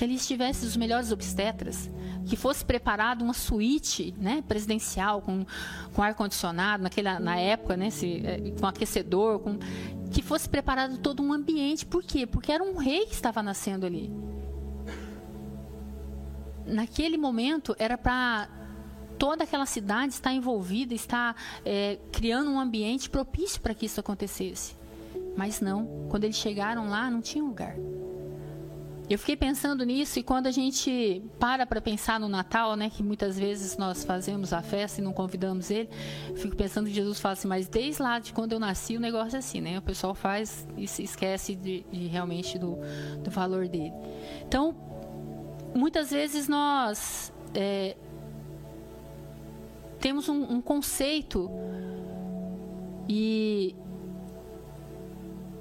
que 0.00 0.04
ali 0.04 0.14
estivesse 0.14 0.64
os 0.64 0.78
melhores 0.78 1.12
obstetras, 1.12 1.90
que 2.24 2.34
fosse 2.34 2.64
preparado 2.64 3.20
uma 3.20 3.34
suíte, 3.34 4.14
né, 4.16 4.42
presidencial 4.48 5.20
com, 5.20 5.44
com 5.92 6.02
ar 6.02 6.14
condicionado 6.14 6.82
naquela 6.82 7.20
na 7.20 7.36
época, 7.36 7.76
né, 7.76 7.90
se, 7.90 8.22
é, 8.24 8.50
com 8.58 8.66
aquecedor, 8.66 9.40
com 9.40 9.58
que 10.10 10.22
fosse 10.22 10.48
preparado 10.48 10.96
todo 10.96 11.22
um 11.22 11.34
ambiente. 11.34 11.84
Por 11.84 12.02
quê? 12.02 12.26
Porque 12.26 12.50
era 12.50 12.64
um 12.64 12.78
rei 12.78 13.04
que 13.04 13.12
estava 13.12 13.42
nascendo 13.42 13.84
ali 13.84 14.10
naquele 16.64 17.18
momento 17.18 17.74
era 17.78 17.98
para 17.98 18.48
toda 19.18 19.44
aquela 19.44 19.66
cidade 19.66 20.14
está 20.14 20.32
envolvida, 20.32 20.94
está 20.94 21.34
é, 21.62 21.98
criando 22.10 22.50
um 22.50 22.58
ambiente 22.58 23.10
propício 23.10 23.60
para 23.60 23.74
que 23.74 23.84
isso 23.84 24.00
acontecesse. 24.00 24.76
Mas 25.36 25.60
não, 25.60 26.06
quando 26.08 26.24
eles 26.24 26.36
chegaram 26.36 26.88
lá, 26.88 27.10
não 27.10 27.20
tinha 27.20 27.44
lugar. 27.44 27.76
Eu 29.10 29.18
fiquei 29.18 29.36
pensando 29.36 29.84
nisso 29.84 30.20
e 30.20 30.22
quando 30.22 30.46
a 30.46 30.52
gente 30.52 31.20
para 31.36 31.66
para 31.66 31.80
pensar 31.80 32.20
no 32.20 32.28
Natal, 32.28 32.76
né, 32.76 32.88
que 32.88 33.02
muitas 33.02 33.36
vezes 33.36 33.76
nós 33.76 34.04
fazemos 34.04 34.52
a 34.52 34.62
festa 34.62 35.00
e 35.00 35.04
não 35.04 35.12
convidamos 35.12 35.68
ele, 35.68 35.90
fico 36.36 36.54
pensando 36.54 36.86
que 36.86 36.94
Jesus 36.94 37.18
fala 37.18 37.32
assim, 37.32 37.48
mas 37.48 37.66
desde 37.66 38.00
lá 38.00 38.20
de 38.20 38.32
quando 38.32 38.52
eu 38.52 38.60
nasci 38.60 38.96
o 38.96 39.00
negócio 39.00 39.34
é 39.34 39.40
assim, 39.40 39.60
né? 39.60 39.80
O 39.80 39.82
pessoal 39.82 40.14
faz 40.14 40.64
e 40.76 40.86
se 40.86 41.02
esquece 41.02 41.56
de, 41.56 41.84
de 41.90 42.06
realmente 42.06 42.56
do, 42.56 42.78
do 43.20 43.32
valor 43.32 43.66
dele. 43.66 43.92
Então, 44.46 44.76
muitas 45.74 46.12
vezes 46.12 46.46
nós 46.46 47.32
é, 47.52 47.96
temos 49.98 50.28
um, 50.28 50.54
um 50.54 50.62
conceito 50.62 51.50
e, 53.08 53.74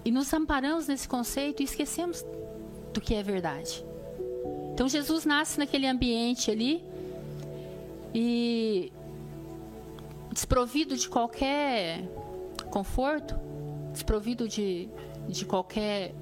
e 0.06 0.12
nos 0.12 0.32
amparamos 0.36 0.88
nesse 0.88 1.10
conceito 1.10 1.62
e 1.62 1.64
esquecemos 1.64 2.24
do 2.94 3.02
que 3.02 3.14
é 3.16 3.24
verdade. 3.24 3.86
Então 4.74 4.88
Jesus 4.88 5.26
nasce 5.26 5.60
naquele 5.60 5.88
ambiente 5.88 6.50
ali 6.50 6.84
e 8.14 8.92
desprovido 10.32 10.96
de 10.96 11.10
qualquer 11.10 12.02
conforto, 12.72 13.36
desprovido 13.92 14.48
de, 14.48 14.90
de 15.28 15.46
qualquer. 15.46 16.14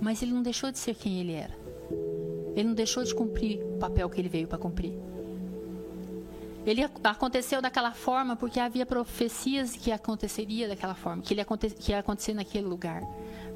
Mas 0.00 0.22
ele 0.22 0.32
não 0.32 0.42
deixou 0.42 0.72
de 0.72 0.78
ser 0.78 0.94
quem 0.96 1.20
ele 1.20 1.32
era. 1.32 1.56
Ele 2.56 2.68
não 2.68 2.74
deixou 2.74 3.04
de 3.04 3.14
cumprir 3.14 3.62
o 3.62 3.78
papel 3.78 4.10
que 4.10 4.20
ele 4.20 4.28
veio 4.28 4.48
para 4.48 4.58
cumprir. 4.58 4.92
Ele 6.64 6.82
aconteceu 7.04 7.60
daquela 7.60 7.92
forma 7.92 8.36
porque 8.36 8.60
havia 8.60 8.86
profecias 8.86 9.74
que 9.74 9.90
aconteceria 9.90 10.68
daquela 10.68 10.94
forma, 10.94 11.22
que, 11.22 11.34
ele 11.34 11.40
aconte, 11.40 11.70
que 11.70 11.90
ia 11.90 11.98
acontecer 11.98 12.34
naquele 12.34 12.66
lugar. 12.66 13.02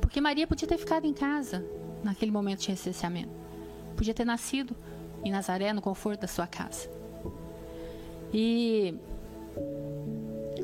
Porque 0.00 0.20
Maria 0.20 0.46
podia 0.46 0.66
ter 0.66 0.78
ficado 0.78 1.06
em 1.06 1.12
casa 1.12 1.64
naquele 2.02 2.32
momento 2.32 2.60
de 2.60 2.68
recenseamento. 2.68 3.30
Podia 3.96 4.12
ter 4.12 4.24
nascido 4.24 4.76
em 5.24 5.30
Nazaré, 5.30 5.72
no 5.72 5.80
conforto 5.80 6.20
da 6.20 6.26
sua 6.26 6.46
casa. 6.46 6.90
E 8.32 8.94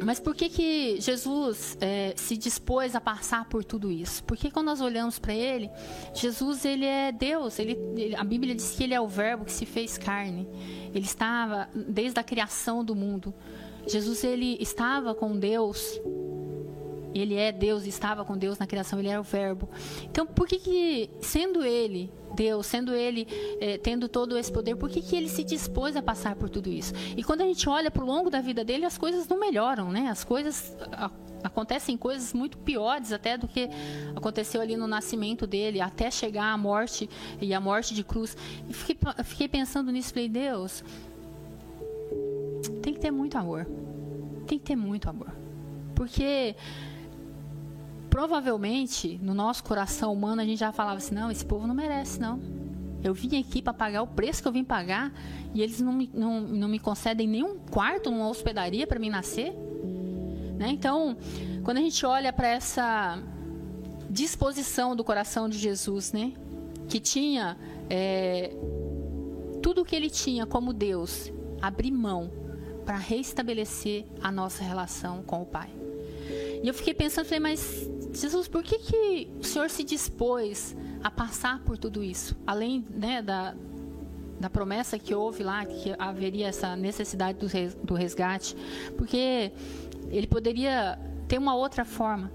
mas 0.05 0.21
por 0.21 0.35
que, 0.35 0.49
que 0.49 1.01
Jesus 1.01 1.77
é, 1.81 2.15
se 2.17 2.37
dispôs 2.37 2.95
a 2.95 3.01
passar 3.01 3.49
por 3.49 3.65
tudo 3.65 3.91
isso? 3.91 4.23
Porque 4.25 4.51
quando 4.51 4.67
nós 4.67 4.81
olhamos 4.81 5.19
para 5.19 5.35
ele, 5.35 5.71
Jesus 6.15 6.65
ele 6.65 6.85
é 6.85 7.13
Deus. 7.13 7.59
Ele, 7.59 7.79
ele, 7.97 8.17
a 8.17 8.25
Bíblia 8.25 8.55
diz 8.55 8.71
que 8.71 8.85
ele 8.85 8.95
é 8.95 9.01
o 9.01 9.07
Verbo 9.07 9.45
que 9.45 9.53
se 9.53 9.67
fez 9.67 9.99
carne. 9.99 10.49
Ele 10.95 11.05
estava 11.05 11.69
desde 11.75 12.19
a 12.19 12.23
criação 12.23 12.85
do 12.85 12.95
mundo. 12.95 13.35
Jesus 13.87 14.23
ele 14.25 14.57
estava 14.61 15.15
com 15.15 15.37
Deus. 15.37 16.01
Ele 17.15 17.35
é 17.35 17.53
Deus, 17.53 17.87
estava 17.87 18.25
com 18.25 18.37
Deus 18.37 18.59
na 18.59 18.67
criação, 18.67 18.99
ele 18.99 19.09
era 19.09 19.21
o 19.21 19.25
Verbo. 19.25 19.69
Então, 20.05 20.27
por 20.27 20.47
que 20.47 20.59
que, 20.59 21.11
sendo 21.21 21.65
ele 21.65 22.11
Deus, 22.35 22.67
sendo 22.67 22.95
ele 22.95 23.27
é, 23.61 23.77
tendo 23.77 24.09
todo 24.09 24.39
esse 24.39 24.51
poder, 24.51 24.77
por 24.77 24.89
que 24.89 25.03
que 25.03 25.15
ele 25.15 25.29
se 25.29 25.45
dispôs 25.45 25.97
a 25.97 26.03
passar 26.03 26.35
por 26.35 26.49
tudo 26.49 26.69
isso? 26.69 26.95
E 27.17 27.23
quando 27.23 27.43
a 27.43 27.45
gente 27.45 27.69
olha 27.69 27.91
para 27.91 28.03
o 28.03 28.07
longo 28.07 28.31
da 28.31 28.41
vida 28.41 28.65
dele, 28.65 28.85
as 28.85 28.97
coisas 28.97 29.29
não 29.29 29.39
melhoram, 29.39 29.91
né? 29.91 30.09
As 30.09 30.25
coisas 30.25 30.75
a, 30.93 31.11
acontecem 31.45 31.97
coisas 31.97 32.33
muito 32.33 32.57
piores 32.59 33.13
até 33.13 33.37
do 33.37 33.47
que 33.49 33.69
aconteceu 34.15 34.61
ali 34.61 34.77
no 34.77 34.87
nascimento 34.87 35.47
dele, 35.47 35.81
até 35.81 36.11
chegar 36.11 36.53
à 36.53 36.57
morte 36.57 37.09
e 37.41 37.53
a 37.53 37.61
morte 37.61 37.95
de 37.95 38.05
cruz. 38.05 38.37
E 38.69 38.73
fiquei, 38.73 38.97
fiquei 39.25 39.49
pensando 39.49 39.91
nisso, 39.91 40.11
falei, 40.11 40.29
Deus, 40.29 40.85
tem 42.83 42.95
que 42.95 43.01
ter 43.01 43.11
muito 43.11 43.37
amor. 43.37 43.67
Tem 44.47 44.59
que 44.59 44.65
ter 44.65 44.77
muito 44.77 45.09
amor. 45.09 45.33
Porque 45.95 46.55
provavelmente 48.13 49.19
no 49.23 49.33
nosso 49.33 49.65
coração 49.65 50.13
humano 50.13 50.43
a 50.43 50.45
gente 50.45 50.59
já 50.59 50.71
falava 50.71 50.99
assim: 50.99 51.15
não, 51.15 51.31
esse 51.31 51.47
povo 51.47 51.67
não 51.67 51.75
merece, 51.75 52.21
não. 52.21 52.39
Eu 53.03 53.15
vim 53.15 53.41
aqui 53.41 53.63
para 53.63 53.73
pagar 53.73 54.03
o 54.03 54.07
preço 54.07 54.43
que 54.43 54.47
eu 54.47 54.53
vim 54.53 54.63
pagar 54.63 55.11
e 55.55 55.63
eles 55.63 55.81
não 55.81 55.95
me, 55.95 56.11
não, 56.13 56.41
não 56.43 56.69
me 56.69 56.79
concedem 56.79 57.27
nenhum 57.27 57.59
quarto 57.59 58.11
numa 58.11 58.29
hospedaria 58.29 58.87
para 58.87 58.99
mim 58.99 59.09
nascer. 59.09 59.55
Né? 60.59 60.69
Então, 60.69 61.17
quando 61.65 61.79
a 61.79 61.81
gente 61.81 62.05
olha 62.05 62.33
para 62.35 62.49
essa 62.49 63.19
disposição 64.11 64.95
do 64.95 65.03
coração 65.03 65.49
de 65.49 65.57
Jesus, 65.57 66.13
né, 66.13 66.35
que 66.87 67.01
tinha 67.01 67.57
é, 67.89 68.55
tudo 69.63 69.81
o 69.81 69.85
que 69.87 69.97
ele 69.97 70.11
tinha 70.11 70.45
como 70.45 70.75
Deus, 70.75 71.33
abrir 71.63 71.91
mão 71.91 72.31
para 72.85 72.99
restabelecer 72.99 74.05
a 74.23 74.31
nossa 74.31 74.63
relação 74.63 75.23
com 75.23 75.41
o 75.41 75.47
Pai. 75.47 75.82
E 76.63 76.69
eu 76.69 76.75
fiquei 76.75 76.95
pensando, 76.95 77.25
falei, 77.25 77.41
mas 77.41 77.91
Jesus, 78.13 78.47
por 78.47 78.63
que, 78.63 78.79
que 78.79 79.31
o 79.41 79.45
Senhor 79.45 79.69
se 79.69 79.83
dispôs 79.83 80.77
a 81.03 81.11
passar 81.11 81.61
por 81.65 81.77
tudo 81.77 82.03
isso? 82.03 82.37
Além 82.47 82.85
né, 82.91 83.21
da, 83.21 83.55
da 84.39 84.49
promessa 84.49 84.99
que 84.99 85.15
houve 85.15 85.43
lá, 85.43 85.65
que 85.65 85.95
haveria 85.99 86.49
essa 86.49 86.77
necessidade 86.77 87.39
do 87.83 87.95
resgate, 87.95 88.55
porque 88.97 89.51
ele 90.11 90.27
poderia 90.27 90.99
ter 91.27 91.39
uma 91.39 91.55
outra 91.55 91.85
forma. 91.85 92.31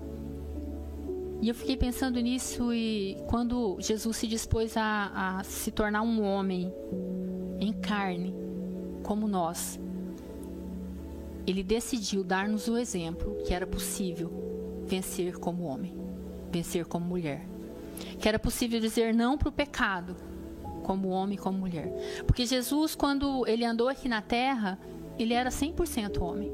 E 1.39 1.49
eu 1.49 1.55
fiquei 1.55 1.77
pensando 1.77 2.19
nisso 2.19 2.73
e 2.73 3.15
quando 3.27 3.77
Jesus 3.79 4.17
se 4.17 4.27
dispôs 4.27 4.75
a, 4.75 5.37
a 5.37 5.43
se 5.43 5.69
tornar 5.69 6.01
um 6.01 6.23
homem 6.23 6.73
em 7.59 7.71
carne, 7.71 8.33
como 9.03 9.27
nós, 9.27 9.79
ele 11.47 11.63
decidiu 11.63 12.25
dar-nos 12.25 12.67
o 12.67 12.77
exemplo 12.77 13.37
que 13.45 13.53
era 13.53 13.65
possível 13.65 14.83
vencer 14.85 15.37
como 15.37 15.63
homem, 15.63 15.95
vencer 16.51 16.85
como 16.85 17.05
mulher. 17.05 17.47
Que 18.19 18.27
era 18.27 18.37
possível 18.37 18.79
dizer 18.81 19.13
não 19.13 19.37
para 19.37 19.47
o 19.47 19.51
pecado, 19.51 20.15
como 20.83 21.07
homem 21.07 21.37
e 21.37 21.41
como 21.41 21.57
mulher. 21.57 21.89
Porque 22.25 22.45
Jesus, 22.45 22.95
quando 22.95 23.47
ele 23.47 23.63
andou 23.63 23.87
aqui 23.87 24.09
na 24.09 24.21
terra, 24.21 24.77
ele 25.17 25.33
era 25.33 25.49
100% 25.49 26.21
homem. 26.21 26.51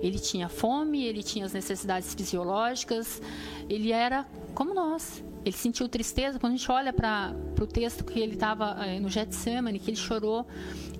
Ele 0.00 0.18
tinha 0.18 0.48
fome, 0.48 1.04
ele 1.04 1.22
tinha 1.22 1.44
as 1.44 1.52
necessidades 1.52 2.14
fisiológicas, 2.14 3.22
ele 3.68 3.92
era 3.92 4.26
como 4.54 4.74
nós. 4.74 5.22
Ele 5.44 5.56
sentiu 5.56 5.88
tristeza. 5.88 6.38
Quando 6.38 6.54
a 6.54 6.56
gente 6.56 6.70
olha 6.70 6.92
para 6.92 7.34
o 7.60 7.66
texto 7.66 8.04
que 8.04 8.18
ele 8.18 8.34
estava 8.34 8.84
é, 8.84 9.00
no 9.00 9.08
Getsemane, 9.08 9.78
que 9.78 9.90
ele 9.90 9.96
chorou, 9.96 10.46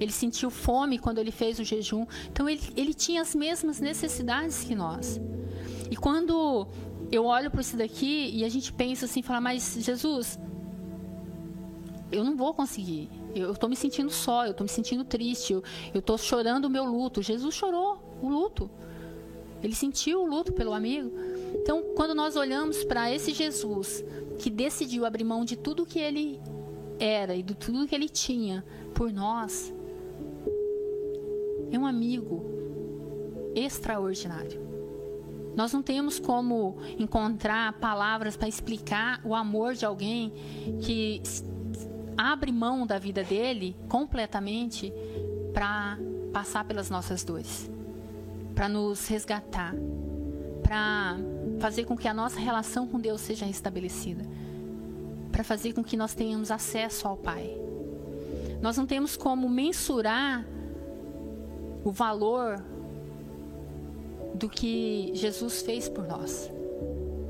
ele 0.00 0.12
sentiu 0.12 0.50
fome 0.50 0.98
quando 0.98 1.18
ele 1.18 1.30
fez 1.30 1.58
o 1.58 1.64
jejum. 1.64 2.06
Então 2.30 2.48
ele, 2.48 2.60
ele 2.76 2.94
tinha 2.94 3.22
as 3.22 3.34
mesmas 3.34 3.80
necessidades 3.80 4.64
que 4.64 4.74
nós. 4.74 5.20
E 5.90 5.96
quando 5.96 6.66
eu 7.10 7.26
olho 7.26 7.50
para 7.50 7.60
isso 7.60 7.76
daqui 7.76 8.30
e 8.32 8.44
a 8.44 8.48
gente 8.48 8.72
pensa 8.72 9.04
assim, 9.04 9.22
fala, 9.22 9.40
mas 9.40 9.76
Jesus, 9.78 10.38
eu 12.10 12.24
não 12.24 12.36
vou 12.36 12.52
conseguir. 12.52 13.10
Eu 13.34 13.52
estou 13.52 13.68
me 13.68 13.76
sentindo 13.76 14.10
só, 14.10 14.44
eu 14.44 14.50
estou 14.52 14.64
me 14.64 14.70
sentindo 14.70 15.04
triste, 15.04 15.52
eu 15.52 15.62
estou 15.94 16.18
chorando 16.18 16.66
o 16.66 16.70
meu 16.70 16.84
luto. 16.84 17.22
Jesus 17.22 17.54
chorou 17.54 18.02
o 18.20 18.28
luto. 18.28 18.70
Ele 19.62 19.74
sentiu 19.74 20.22
o 20.22 20.26
luto 20.26 20.52
pelo 20.52 20.72
amigo. 20.72 21.10
Então, 21.54 21.82
quando 21.94 22.14
nós 22.14 22.36
olhamos 22.36 22.84
para 22.84 23.10
esse 23.12 23.32
Jesus 23.32 24.04
que 24.38 24.50
decidiu 24.50 25.04
abrir 25.04 25.24
mão 25.24 25.44
de 25.44 25.56
tudo 25.56 25.86
que 25.86 25.98
ele 25.98 26.40
era 26.98 27.34
e 27.34 27.42
de 27.42 27.54
tudo 27.54 27.86
que 27.86 27.94
ele 27.94 28.08
tinha 28.08 28.64
por 28.94 29.12
nós, 29.12 29.72
é 31.70 31.78
um 31.78 31.86
amigo 31.86 32.44
extraordinário. 33.54 34.60
Nós 35.54 35.72
não 35.72 35.82
temos 35.82 36.18
como 36.18 36.76
encontrar 36.98 37.74
palavras 37.74 38.36
para 38.36 38.48
explicar 38.48 39.20
o 39.24 39.34
amor 39.34 39.74
de 39.74 39.84
alguém 39.84 40.32
que 40.80 41.22
abre 42.16 42.50
mão 42.50 42.86
da 42.86 42.98
vida 42.98 43.22
dele 43.22 43.76
completamente 43.88 44.92
para 45.52 45.98
passar 46.32 46.64
pelas 46.64 46.88
nossas 46.88 47.22
dores 47.22 47.70
para 48.54 48.68
nos 48.68 49.06
resgatar, 49.08 49.74
para 50.62 51.16
fazer 51.62 51.84
com 51.84 51.96
que 51.96 52.08
a 52.08 52.12
nossa 52.12 52.40
relação 52.40 52.88
com 52.88 52.98
Deus 52.98 53.20
seja 53.20 53.46
restabelecida, 53.46 54.24
para 55.30 55.44
fazer 55.44 55.72
com 55.72 55.84
que 55.84 55.96
nós 55.96 56.12
tenhamos 56.12 56.50
acesso 56.50 57.06
ao 57.06 57.16
Pai. 57.16 57.56
Nós 58.60 58.76
não 58.76 58.84
temos 58.84 59.16
como 59.16 59.48
mensurar 59.48 60.44
o 61.84 61.92
valor 61.92 62.60
do 64.34 64.48
que 64.48 65.12
Jesus 65.14 65.62
fez 65.62 65.88
por 65.88 66.04
nós. 66.04 66.50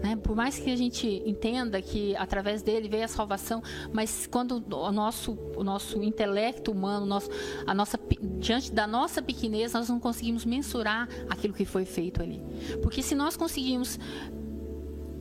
Né? 0.02 0.16
Por 0.16 0.34
mais 0.34 0.58
que 0.58 0.70
a 0.70 0.76
gente 0.76 1.22
entenda 1.24 1.80
que 1.80 2.16
através 2.16 2.60
dele 2.62 2.88
veio 2.88 3.04
a 3.04 3.08
salvação, 3.08 3.62
mas 3.92 4.26
quando 4.26 4.62
o 4.74 4.92
nosso, 4.92 5.38
o 5.56 5.62
nosso 5.62 6.02
intelecto 6.02 6.72
humano, 6.72 7.06
nosso, 7.06 7.30
a 7.66 7.72
nossa, 7.72 7.98
diante 8.38 8.72
da 8.72 8.86
nossa 8.86 9.22
pequenez, 9.22 9.72
nós 9.72 9.88
não 9.88 10.00
conseguimos 10.00 10.44
mensurar 10.44 11.08
aquilo 11.30 11.54
que 11.54 11.64
foi 11.64 11.84
feito 11.84 12.20
ali. 12.20 12.42
Porque 12.82 13.02
se 13.02 13.14
nós 13.14 13.36
conseguimos 13.36 13.98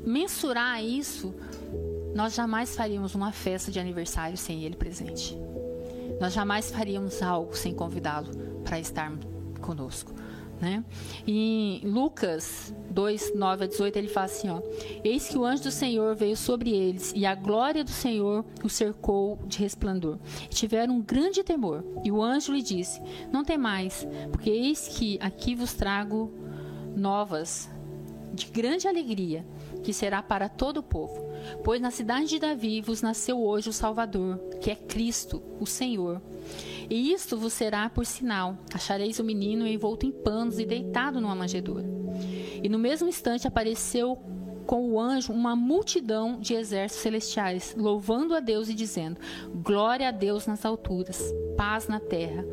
mensurar 0.03 0.83
isso, 0.83 1.33
nós 2.15 2.33
jamais 2.33 2.75
faríamos 2.75 3.13
uma 3.13 3.31
festa 3.31 3.71
de 3.71 3.79
aniversário 3.79 4.35
sem 4.35 4.63
ele 4.63 4.75
presente. 4.75 5.37
Nós 6.19 6.33
jamais 6.33 6.71
faríamos 6.71 7.21
algo 7.21 7.55
sem 7.55 7.73
convidá-lo 7.73 8.29
para 8.63 8.79
estar 8.79 9.11
conosco. 9.61 10.13
Né? 10.61 10.83
Em 11.25 11.81
Lucas 11.83 12.71
2, 12.91 13.33
9 13.35 13.63
a 13.63 13.67
18, 13.67 13.97
ele 13.97 14.07
fala 14.07 14.27
assim: 14.27 14.47
ó, 14.47 14.61
Eis 15.03 15.27
que 15.27 15.37
o 15.37 15.43
anjo 15.43 15.63
do 15.63 15.71
Senhor 15.71 16.15
veio 16.15 16.37
sobre 16.37 16.69
eles, 16.69 17.11
e 17.15 17.25
a 17.25 17.33
glória 17.33 17.83
do 17.83 17.89
Senhor 17.89 18.45
o 18.63 18.69
cercou 18.69 19.39
de 19.47 19.57
resplandor. 19.57 20.19
E 20.45 20.53
tiveram 20.53 20.97
um 20.97 21.01
grande 21.01 21.43
temor. 21.43 21.83
E 22.03 22.11
o 22.11 22.21
anjo 22.21 22.53
lhe 22.53 22.61
disse: 22.61 23.01
Não 23.31 23.43
temais, 23.43 24.07
porque 24.31 24.51
eis 24.51 24.87
que 24.87 25.17
aqui 25.19 25.55
vos 25.55 25.73
trago 25.73 26.31
novas 26.95 27.67
de 28.31 28.45
grande 28.45 28.87
alegria, 28.87 29.45
que 29.83 29.91
será 29.91 30.21
para 30.21 30.47
todo 30.47 30.77
o 30.77 30.83
povo. 30.83 31.27
Pois 31.63 31.81
na 31.81 31.89
cidade 31.89 32.27
de 32.27 32.39
Davi 32.39 32.81
vos 32.81 33.01
nasceu 33.01 33.41
hoje 33.41 33.69
o 33.69 33.73
Salvador, 33.73 34.37
que 34.61 34.69
é 34.69 34.75
Cristo, 34.75 35.41
o 35.59 35.65
Senhor. 35.65 36.21
E 36.89 37.11
isto 37.11 37.37
vos 37.37 37.53
será 37.53 37.89
por 37.89 38.05
sinal: 38.05 38.57
achareis 38.73 39.19
o 39.19 39.23
menino 39.23 39.67
envolto 39.67 40.05
em 40.05 40.11
panos 40.11 40.59
e 40.59 40.65
deitado 40.65 41.21
numa 41.21 41.35
manjedoura. 41.35 41.89
E 42.63 42.69
no 42.69 42.77
mesmo 42.77 43.07
instante 43.07 43.47
apareceu 43.47 44.17
com 44.71 44.89
o 44.89 44.97
anjo 44.97 45.33
uma 45.33 45.53
multidão 45.53 46.39
de 46.39 46.53
exércitos 46.53 47.03
celestiais, 47.03 47.75
louvando 47.77 48.33
a 48.33 48.39
Deus 48.39 48.69
e 48.69 48.73
dizendo: 48.73 49.19
Glória 49.53 50.07
a 50.07 50.11
Deus 50.11 50.47
nas 50.47 50.63
alturas, 50.63 51.21
paz 51.57 51.89
na 51.89 51.99
terra, 51.99 52.45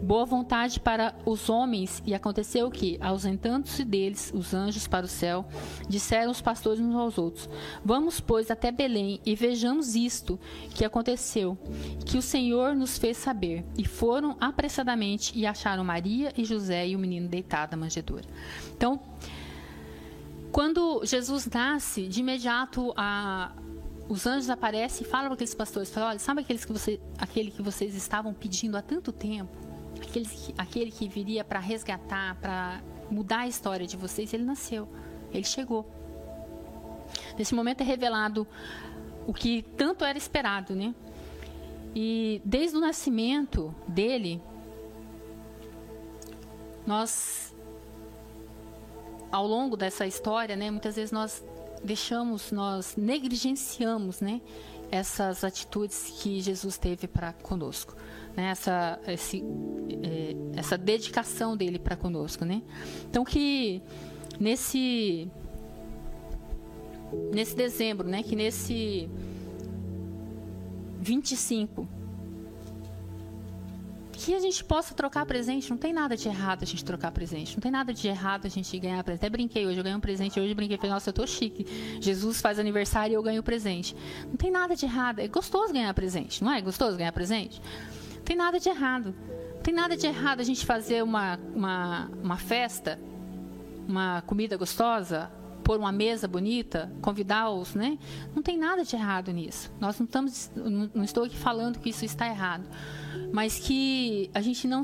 boa 0.00 0.24
vontade 0.24 0.78
para 0.78 1.16
os 1.26 1.50
homens. 1.50 2.00
E 2.06 2.14
aconteceu 2.14 2.70
que, 2.70 2.96
ausentando-se 3.00 3.84
deles 3.84 4.30
os 4.32 4.54
anjos 4.54 4.86
para 4.86 5.04
o 5.04 5.08
céu, 5.08 5.44
disseram 5.88 6.30
os 6.30 6.40
pastores 6.40 6.78
uns 6.78 6.94
aos 6.94 7.18
outros: 7.18 7.50
Vamos, 7.84 8.20
pois, 8.20 8.52
até 8.52 8.70
Belém 8.70 9.20
e 9.26 9.34
vejamos 9.34 9.96
isto 9.96 10.38
que 10.76 10.84
aconteceu, 10.84 11.58
que 12.06 12.16
o 12.16 12.22
Senhor 12.22 12.76
nos 12.76 12.96
fez 12.98 13.16
saber. 13.16 13.64
E 13.76 13.84
foram 13.84 14.36
apressadamente 14.40 15.36
e 15.36 15.44
acharam 15.44 15.82
Maria 15.82 16.32
e 16.36 16.44
José 16.44 16.86
e 16.86 16.94
o 16.94 17.00
menino 17.00 17.26
deitado 17.26 17.72
na 17.72 17.78
manjedoura. 17.78 18.28
Então, 18.76 19.00
quando 20.54 21.04
Jesus 21.04 21.46
nasce, 21.46 22.06
de 22.06 22.20
imediato 22.20 22.94
a, 22.96 23.50
os 24.08 24.24
anjos 24.24 24.48
aparecem 24.48 25.04
e 25.04 25.10
falam 25.10 25.26
para 25.26 25.34
aqueles 25.34 25.52
pastores, 25.52 25.90
falam, 25.90 26.10
olha, 26.10 26.18
sabe 26.20 26.42
aqueles 26.42 26.64
que 26.64 26.72
você, 26.72 27.00
aquele 27.18 27.50
que 27.50 27.60
vocês 27.60 27.92
estavam 27.96 28.32
pedindo 28.32 28.76
há 28.76 28.80
tanto 28.80 29.10
tempo? 29.10 29.50
Aquele 30.00 30.24
que, 30.24 30.54
aquele 30.56 30.92
que 30.92 31.08
viria 31.08 31.42
para 31.42 31.58
resgatar, 31.58 32.36
para 32.36 32.80
mudar 33.10 33.40
a 33.40 33.48
história 33.48 33.84
de 33.84 33.96
vocês, 33.96 34.32
ele 34.32 34.44
nasceu, 34.44 34.88
ele 35.32 35.42
chegou. 35.42 35.90
Nesse 37.36 37.52
momento 37.52 37.80
é 37.80 37.84
revelado 37.84 38.46
o 39.26 39.34
que 39.34 39.62
tanto 39.76 40.04
era 40.04 40.16
esperado, 40.16 40.76
né? 40.76 40.94
E 41.96 42.40
desde 42.44 42.76
o 42.76 42.80
nascimento 42.80 43.74
dele, 43.88 44.40
nós 46.86 47.53
ao 49.34 49.48
longo 49.48 49.76
dessa 49.76 50.06
história, 50.06 50.54
né, 50.54 50.70
muitas 50.70 50.94
vezes 50.94 51.10
nós 51.10 51.44
deixamos, 51.82 52.52
nós 52.52 52.94
negligenciamos, 52.96 54.20
né, 54.20 54.40
essas 54.92 55.42
atitudes 55.42 56.20
que 56.22 56.40
Jesus 56.40 56.78
teve 56.78 57.08
para 57.08 57.32
conosco, 57.32 57.96
né, 58.36 58.50
essa, 58.50 59.00
esse, 59.08 59.42
é, 60.04 60.36
essa 60.56 60.78
dedicação 60.78 61.56
dele 61.56 61.80
para 61.80 61.96
conosco, 61.96 62.44
né. 62.44 62.62
Então 63.10 63.24
que 63.24 63.82
nesse 64.38 65.28
nesse 67.32 67.56
dezembro, 67.56 68.06
né, 68.08 68.22
que 68.22 68.36
nesse 68.36 69.10
25 71.00 71.88
que 74.24 74.34
a 74.34 74.40
gente 74.40 74.64
possa 74.64 74.94
trocar 74.94 75.26
presente. 75.26 75.68
Não 75.68 75.76
tem 75.76 75.92
nada 75.92 76.16
de 76.16 76.26
errado 76.26 76.62
a 76.62 76.66
gente 76.66 76.82
trocar 76.82 77.12
presente. 77.12 77.54
Não 77.56 77.60
tem 77.60 77.70
nada 77.70 77.92
de 77.92 78.08
errado 78.08 78.46
a 78.46 78.48
gente 78.48 78.78
ganhar 78.78 79.04
presente. 79.04 79.20
Até 79.20 79.28
brinquei 79.28 79.66
hoje, 79.66 79.76
eu 79.76 79.84
ganhei 79.84 79.96
um 79.96 80.00
presente 80.00 80.40
hoje, 80.40 80.54
brinquei, 80.54 80.78
falei, 80.78 80.92
nossa, 80.92 81.10
eu 81.10 81.12
tô 81.12 81.26
chique. 81.26 81.66
Jesus 82.00 82.40
faz 82.40 82.58
aniversário 82.58 83.12
e 83.12 83.14
eu 83.16 83.22
ganho 83.22 83.42
presente. 83.42 83.94
Não 84.26 84.36
tem 84.36 84.50
nada 84.50 84.74
de 84.74 84.86
errado. 84.86 85.18
É 85.18 85.28
gostoso 85.28 85.74
ganhar 85.74 85.92
presente, 85.92 86.42
não 86.42 86.50
é? 86.50 86.62
Gostoso 86.62 86.96
ganhar 86.96 87.12
presente? 87.12 87.60
Não 88.16 88.22
tem 88.22 88.34
nada 88.34 88.58
de 88.58 88.66
errado. 88.66 89.14
Não 89.56 89.62
tem 89.62 89.74
nada 89.74 89.94
de 89.94 90.06
errado 90.06 90.40
a 90.40 90.44
gente 90.44 90.64
fazer 90.64 91.02
uma, 91.02 91.38
uma, 91.54 92.10
uma 92.22 92.36
festa, 92.38 92.98
uma 93.86 94.22
comida 94.22 94.56
gostosa, 94.56 95.30
pôr 95.64 95.78
uma 95.78 95.90
mesa 95.90 96.28
bonita, 96.28 96.92
convidá-los, 97.00 97.74
né? 97.74 97.98
Não 98.34 98.42
tem 98.42 98.58
nada 98.58 98.84
de 98.84 98.94
errado 98.94 99.32
nisso. 99.32 99.72
Nós 99.80 99.98
não 99.98 100.04
estamos, 100.04 100.50
não 100.94 101.02
estou 101.02 101.24
aqui 101.24 101.36
falando 101.36 101.78
que 101.78 101.88
isso 101.88 102.04
está 102.04 102.28
errado, 102.28 102.68
mas 103.32 103.58
que 103.58 104.30
a 104.34 104.40
gente 104.40 104.68
não 104.68 104.82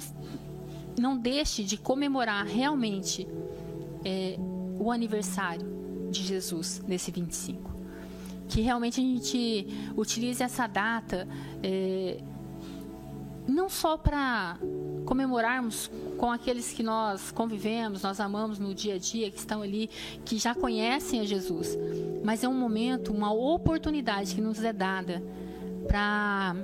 não 0.98 1.16
deixe 1.16 1.62
de 1.62 1.76
comemorar 1.76 2.44
realmente 2.44 3.26
é, 4.04 4.36
o 4.78 4.90
aniversário 4.90 5.66
de 6.10 6.22
Jesus 6.22 6.82
nesse 6.86 7.10
25. 7.10 7.70
Que 8.48 8.60
realmente 8.60 9.00
a 9.00 9.02
gente 9.02 9.66
utilize 9.96 10.42
essa 10.42 10.66
data 10.66 11.28
é, 11.62 12.20
não 13.46 13.68
só 13.68 13.96
para 13.96 14.58
comemorarmos 15.06 15.90
com 16.20 16.30
aqueles 16.30 16.70
que 16.70 16.82
nós 16.82 17.30
convivemos, 17.30 18.02
nós 18.02 18.20
amamos 18.20 18.58
no 18.58 18.74
dia 18.74 18.96
a 18.96 18.98
dia, 18.98 19.30
que 19.30 19.38
estão 19.38 19.62
ali, 19.62 19.88
que 20.22 20.36
já 20.36 20.54
conhecem 20.54 21.18
a 21.18 21.24
Jesus, 21.24 21.78
mas 22.22 22.44
é 22.44 22.48
um 22.48 22.52
momento, 22.52 23.10
uma 23.10 23.32
oportunidade 23.32 24.34
que 24.34 24.40
nos 24.42 24.62
é 24.62 24.70
dada 24.70 25.22
para 25.88 26.54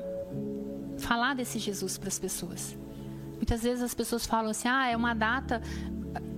falar 0.98 1.34
desse 1.34 1.58
Jesus 1.58 1.96
para 1.96 2.08
as 2.08 2.18
pessoas. 2.18 2.76
Muitas 3.36 3.62
vezes 3.62 3.82
as 3.82 3.94
pessoas 3.94 4.26
falam 4.26 4.50
assim: 4.50 4.68
ah, 4.68 4.90
é 4.90 4.94
uma 4.94 5.14
data. 5.14 5.62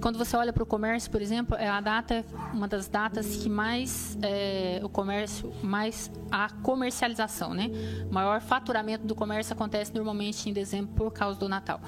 Quando 0.00 0.16
você 0.16 0.36
olha 0.36 0.52
para 0.52 0.62
o 0.62 0.66
comércio, 0.66 1.10
por 1.10 1.20
exemplo, 1.20 1.56
é 1.56 1.68
a 1.68 1.80
data, 1.80 2.24
uma 2.54 2.68
das 2.68 2.86
datas 2.86 3.34
que 3.34 3.48
mais 3.48 4.16
é, 4.22 4.80
o 4.84 4.88
comércio, 4.88 5.52
mais 5.60 6.08
a 6.30 6.50
comercialização, 6.62 7.52
né? 7.52 7.68
O 8.08 8.14
maior 8.14 8.40
faturamento 8.40 9.04
do 9.04 9.14
comércio 9.16 9.52
acontece 9.52 9.92
normalmente 9.92 10.48
em 10.48 10.52
dezembro 10.52 10.94
por 10.94 11.12
causa 11.12 11.36
do 11.36 11.48
Natal. 11.48 11.80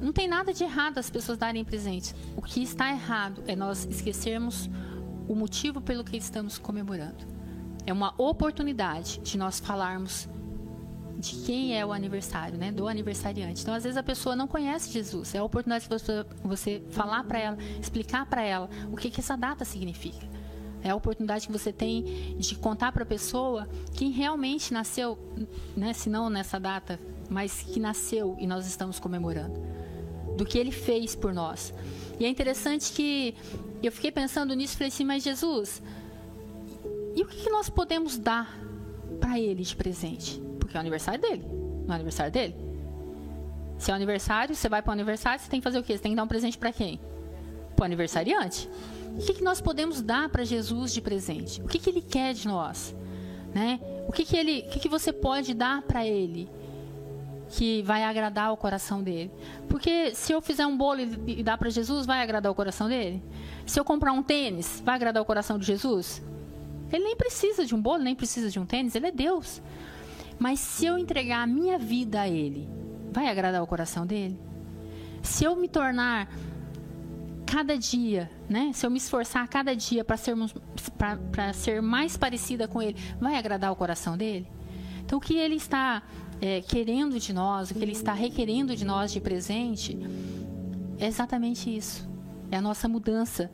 Não 0.00 0.12
tem 0.12 0.28
nada 0.28 0.52
de 0.52 0.62
errado 0.62 0.98
as 0.98 1.10
pessoas 1.10 1.38
darem 1.38 1.64
presentes. 1.64 2.14
O 2.36 2.42
que 2.42 2.62
está 2.62 2.90
errado 2.90 3.42
é 3.46 3.56
nós 3.56 3.86
esquecermos 3.86 4.68
o 5.28 5.34
motivo 5.34 5.80
pelo 5.80 6.04
que 6.04 6.16
estamos 6.16 6.58
comemorando. 6.58 7.24
É 7.86 7.92
uma 7.92 8.14
oportunidade 8.18 9.18
de 9.20 9.38
nós 9.38 9.60
falarmos 9.60 10.28
de 11.18 11.36
quem 11.44 11.78
é 11.78 11.84
o 11.84 11.92
aniversário, 11.92 12.58
né? 12.58 12.70
Do 12.70 12.86
aniversariante. 12.86 13.62
Então, 13.62 13.74
às 13.74 13.84
vezes 13.84 13.96
a 13.96 14.02
pessoa 14.02 14.36
não 14.36 14.46
conhece 14.46 14.90
Jesus. 14.90 15.34
É 15.34 15.38
a 15.38 15.44
oportunidade 15.44 15.84
de 15.84 15.88
você, 15.88 16.26
você 16.42 16.82
falar 16.90 17.24
para 17.24 17.38
ela, 17.38 17.58
explicar 17.80 18.26
para 18.26 18.42
ela 18.42 18.68
o 18.92 18.96
que, 18.96 19.10
que 19.10 19.20
essa 19.20 19.36
data 19.36 19.64
significa. 19.64 20.26
É 20.82 20.90
a 20.90 20.94
oportunidade 20.94 21.46
que 21.46 21.52
você 21.52 21.72
tem 21.72 22.36
de 22.38 22.54
contar 22.56 22.92
para 22.92 23.02
a 23.02 23.06
pessoa 23.06 23.68
quem 23.94 24.10
realmente 24.10 24.72
nasceu, 24.72 25.18
né? 25.76 25.92
Se 25.92 26.10
não 26.10 26.28
nessa 26.28 26.60
data, 26.60 27.00
mas 27.30 27.62
que 27.62 27.80
nasceu 27.80 28.36
e 28.38 28.46
nós 28.46 28.66
estamos 28.66 29.00
comemorando. 29.00 29.54
Do 30.36 30.44
que 30.44 30.58
ele 30.58 30.70
fez 30.70 31.14
por 31.14 31.32
nós. 31.32 31.72
E 32.18 32.24
é 32.24 32.28
interessante 32.28 32.92
que 32.92 33.34
eu 33.82 33.92
fiquei 33.92 34.10
pensando 34.10 34.54
nisso 34.54 34.74
e 34.74 34.76
falei 34.76 34.88
assim, 34.88 35.04
mas 35.04 35.22
Jesus, 35.22 35.82
e 37.14 37.22
o 37.22 37.26
que, 37.26 37.44
que 37.44 37.50
nós 37.50 37.68
podemos 37.70 38.18
dar 38.18 38.58
para 39.20 39.40
ele 39.40 39.62
de 39.62 39.74
presente? 39.74 40.40
Porque 40.58 40.76
é 40.76 40.78
o 40.78 40.80
aniversário 40.80 41.20
dele. 41.20 41.44
Não 41.86 41.88
é 41.88 41.90
o 41.90 41.94
aniversário 41.94 42.32
dele? 42.32 42.54
Se 43.78 43.90
é 43.90 43.94
o 43.94 43.96
aniversário, 43.96 44.54
você 44.54 44.68
vai 44.68 44.82
para 44.82 44.90
o 44.90 44.92
aniversário, 44.92 45.42
você 45.42 45.50
tem 45.50 45.60
que 45.60 45.64
fazer 45.64 45.78
o 45.78 45.82
quê? 45.82 45.96
Você 45.96 46.02
tem 46.02 46.12
que 46.12 46.16
dar 46.16 46.24
um 46.24 46.28
presente 46.28 46.58
para 46.58 46.72
quem? 46.72 47.00
Para 47.74 47.82
o 47.82 47.86
aniversariante. 47.86 48.68
O 49.14 49.18
que, 49.18 49.34
que 49.34 49.44
nós 49.44 49.60
podemos 49.60 50.02
dar 50.02 50.28
para 50.28 50.44
Jesus 50.44 50.92
de 50.92 51.00
presente? 51.00 51.62
O 51.62 51.68
que, 51.68 51.78
que 51.78 51.88
ele 51.88 52.02
quer 52.02 52.34
de 52.34 52.46
nós? 52.46 52.94
Né? 53.54 53.80
O 54.06 54.12
que, 54.12 54.24
que, 54.24 54.36
ele, 54.36 54.64
o 54.66 54.70
que, 54.70 54.80
que 54.80 54.88
você 54.88 55.12
pode 55.12 55.54
dar 55.54 55.82
para 55.82 56.06
ele 56.06 56.48
que 57.48 57.82
vai 57.82 58.02
agradar 58.02 58.52
o 58.52 58.56
coração 58.56 59.02
dele? 59.02 59.30
Porque 59.68 60.14
se 60.14 60.32
eu 60.32 60.40
fizer 60.40 60.66
um 60.66 60.76
bolo 60.76 61.00
e, 61.26 61.42
dar 61.42 61.56
para 61.58 61.70
Jesus, 61.70 62.06
vai 62.06 62.22
agradar 62.22 62.50
o 62.50 62.54
coração 62.54 62.88
dele? 62.88 63.22
Se 63.64 63.78
eu 63.78 63.84
comprar 63.84 64.12
um 64.12 64.22
tênis, 64.22 64.82
vai 64.84 64.94
agradar 64.94 65.22
o 65.22 65.26
coração 65.26 65.58
de 65.58 65.66
Jesus? 65.66 66.22
Ele 66.92 67.04
nem 67.04 67.16
precisa 67.16 67.64
de 67.64 67.74
um 67.74 67.80
bolo, 67.80 68.02
nem 68.02 68.14
precisa 68.14 68.50
de 68.50 68.58
um 68.58 68.66
tênis, 68.66 68.94
ele 68.94 69.08
é 69.08 69.12
Deus. 69.12 69.60
Mas 70.38 70.60
se 70.60 70.86
eu 70.86 70.98
entregar 70.98 71.42
a 71.42 71.46
minha 71.46 71.78
vida 71.78 72.20
a 72.20 72.28
Ele, 72.28 72.68
vai 73.10 73.28
agradar 73.28 73.62
o 73.62 73.66
coração 73.66 74.06
dele? 74.06 74.38
Se 75.22 75.44
eu 75.44 75.56
me 75.56 75.68
tornar 75.68 76.28
cada 77.46 77.78
dia, 77.78 78.30
né? 78.48 78.70
Se 78.74 78.84
eu 78.84 78.90
me 78.90 78.98
esforçar 78.98 79.46
cada 79.48 79.74
dia 79.74 80.04
para 80.04 80.16
sermos 80.16 80.54
para 81.32 81.52
ser 81.52 81.80
mais 81.80 82.16
parecida 82.16 82.68
com 82.68 82.82
Ele, 82.82 82.96
vai 83.20 83.36
agradar 83.36 83.72
o 83.72 83.76
coração 83.76 84.16
dele? 84.16 84.46
Então, 85.04 85.18
o 85.18 85.20
que 85.20 85.36
Ele 85.36 85.54
está 85.54 86.02
é, 86.40 86.60
querendo 86.60 87.18
de 87.18 87.32
nós, 87.32 87.70
o 87.70 87.74
que 87.74 87.80
Ele 87.82 87.92
está 87.92 88.12
requerendo 88.12 88.74
de 88.76 88.84
nós 88.84 89.12
de 89.12 89.20
presente, 89.20 89.98
é 90.98 91.06
exatamente 91.06 91.74
isso. 91.74 92.08
É 92.50 92.56
a 92.56 92.60
nossa 92.60 92.88
mudança 92.88 93.50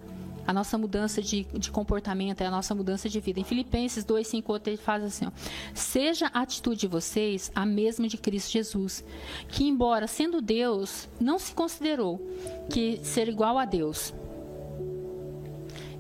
a 0.47 0.53
nossa 0.53 0.77
mudança 0.77 1.23
de, 1.23 1.45
de 1.55 1.71
comportamento, 1.71 2.41
é 2.41 2.47
a 2.47 2.51
nossa 2.51 2.75
mudança 2.75 3.09
de 3.09 3.21
vida. 3.21 3.39
Em 3.39 3.45
Filipenses 3.45 4.05
2, 4.05 4.27
5, 4.27 4.61
ele 4.67 4.77
faz 4.77 5.05
assim: 5.05 5.27
ó, 5.27 5.31
Seja 5.73 6.31
a 6.35 6.41
atitude 6.41 6.81
de 6.81 6.89
vocês 6.89 7.51
a 7.55 7.65
mesma 7.65 8.09
de 8.09 8.17
Cristo 8.17 8.51
Jesus, 8.51 9.05
que, 9.49 9.65
embora 9.65 10.07
sendo 10.07 10.43
Deus, 10.43 11.09
não 11.21 11.39
se 11.39 11.55
considerou 11.55 12.21
que 12.69 12.99
ser 13.05 13.29
igual 13.29 13.59
a 13.59 13.65
Deus 13.65 14.13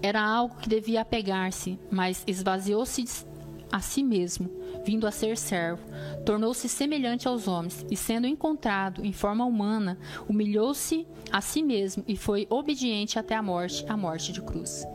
era 0.02 0.20
algo 0.20 0.56
que 0.56 0.68
devia 0.68 1.02
apegar-se, 1.02 1.78
mas 1.88 2.24
esvaziou-se 2.26 3.24
a 3.70 3.80
si 3.80 4.02
mesmo, 4.02 4.50
vindo 4.84 5.06
a 5.06 5.10
ser 5.10 5.36
servo, 5.36 5.82
tornou-se 6.24 6.68
semelhante 6.68 7.28
aos 7.28 7.46
homens 7.48 7.84
e, 7.90 7.96
sendo 7.96 8.26
encontrado 8.26 9.04
em 9.04 9.12
forma 9.12 9.44
humana, 9.44 9.98
humilhou-se 10.28 11.06
a 11.30 11.40
si 11.40 11.62
mesmo 11.62 12.04
e 12.06 12.16
foi 12.16 12.46
obediente 12.50 13.18
até 13.18 13.34
a 13.34 13.42
morte 13.42 13.84
a 13.88 13.96
morte 13.96 14.32
de 14.32 14.42
cruz. 14.42 14.86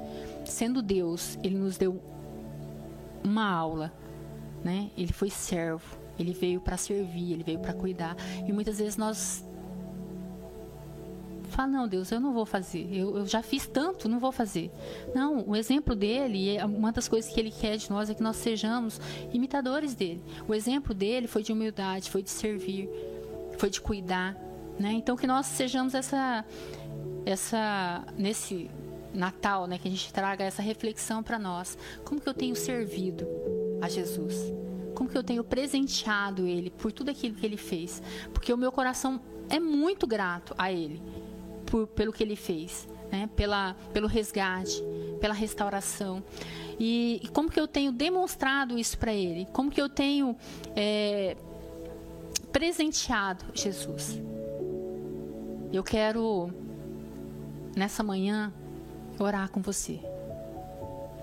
Sendo 0.46 0.82
Deus, 0.82 1.38
ele 1.44 1.58
nos 1.58 1.78
deu 1.78 2.02
uma 3.24 3.50
aula, 3.50 3.94
né? 4.64 4.90
Ele 4.98 5.12
foi 5.12 5.30
servo, 5.30 5.98
ele 6.18 6.34
veio 6.34 6.60
para 6.60 6.78
servir, 6.78 7.34
ele 7.34 7.44
veio 7.44 7.60
para 7.60 7.74
cuidar. 7.74 8.16
E 8.48 8.52
muitas 8.52 8.80
vezes 8.80 8.98
nós 8.98 9.47
fala, 11.48 11.68
não, 11.68 11.88
Deus, 11.88 12.12
eu 12.12 12.20
não 12.20 12.34
vou 12.34 12.46
fazer. 12.46 12.88
Eu, 12.92 13.18
eu, 13.18 13.26
já 13.26 13.42
fiz 13.42 13.68
tanto, 13.68 14.08
não 14.08 14.20
vou 14.20 14.32
fazer. 14.32 14.72
Não, 15.14 15.44
o 15.48 15.56
exemplo 15.56 15.96
dele, 15.96 16.58
é 16.58 16.66
uma 16.66 16.92
das 16.92 17.08
coisas 17.08 17.32
que 17.32 17.40
ele 17.40 17.52
quer 17.52 17.78
de 17.78 17.90
nós 17.90 18.10
é 18.10 18.14
que 18.14 18.24
nós 18.24 18.36
sejamos 18.38 19.00
imitadores 19.34 19.94
dele. 19.94 20.22
O 20.48 20.54
exemplo 20.54 20.94
dele 20.94 21.28
foi 21.28 21.44
de 21.44 21.52
humildade, 21.52 22.10
foi 22.10 22.22
de 22.22 22.30
servir, 22.30 22.90
foi 23.58 23.70
de 23.70 23.82
cuidar. 23.82 24.36
Né? 24.80 24.92
Então, 24.94 25.16
que 25.16 25.26
nós 25.26 25.46
sejamos 25.48 25.94
essa, 25.96 26.46
essa 27.26 28.06
nesse 28.18 28.70
Natal, 29.14 29.68
né, 29.68 29.78
que 29.78 29.88
a 29.88 29.92
gente 29.92 30.14
traga 30.14 30.44
essa 30.44 30.62
reflexão 30.62 31.24
para 31.24 31.40
nós. 31.40 31.78
Como 32.04 32.22
que 32.22 32.30
eu 32.30 32.34
tenho 32.34 32.56
servido 32.56 33.28
a 33.82 33.90
Jesus? 33.90 34.36
Como 34.94 35.10
que 35.10 35.18
eu 35.18 35.24
tenho 35.24 35.44
presenteado 35.44 36.46
Ele 36.48 36.70
por 36.70 36.92
tudo 36.92 37.12
aquilo 37.12 37.36
que 37.36 37.46
Ele 37.46 37.58
fez? 37.58 38.02
Porque 38.34 38.54
o 38.54 38.58
meu 38.58 38.72
coração 38.72 39.20
é 39.50 39.60
muito 39.60 40.06
grato 40.08 40.54
a 40.58 40.72
Ele 40.72 41.02
por, 41.68 41.88
pelo 41.88 42.12
que 42.12 42.24
ele 42.24 42.36
fez, 42.36 42.88
né? 43.12 43.30
Pela, 43.36 43.76
pelo 43.94 44.08
resgate, 44.08 44.82
pela 45.20 45.34
restauração. 45.34 46.24
E, 46.80 47.20
e 47.24 47.28
como 47.30 47.50
que 47.50 47.60
eu 47.60 47.68
tenho 47.68 47.92
demonstrado 47.92 48.78
isso 48.78 48.98
para 48.98 49.14
ele? 49.14 49.48
Como 49.52 49.70
que 49.70 49.82
eu 49.82 49.90
tenho 49.90 50.36
é, 50.76 51.36
presenteado 52.52 53.46
Jesus? 53.54 54.20
Eu 55.72 55.84
quero, 55.84 56.50
nessa 57.76 58.04
manhã, 58.04 58.54
orar 59.20 59.50
com 59.50 59.62
você. 59.62 60.00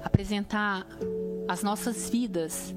Apresentar 0.03 0.87
as 1.49 1.63
nossas 1.63 2.11
vidas 2.11 2.75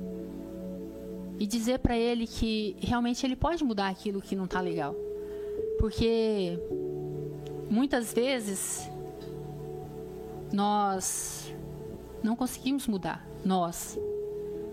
e 1.40 1.46
dizer 1.46 1.80
para 1.80 1.98
ele 1.98 2.26
que 2.26 2.76
realmente 2.80 3.26
ele 3.26 3.36
pode 3.36 3.64
mudar 3.64 3.90
aquilo 3.90 4.22
que 4.22 4.36
não 4.36 4.46
está 4.46 4.62
legal. 4.62 4.96
Porque 5.80 6.60
muitas 7.70 8.14
vezes 8.14 8.90
nós 10.52 11.54
não 12.24 12.36
conseguimos 12.36 12.88
mudar, 12.88 13.26
nós. 13.44 13.98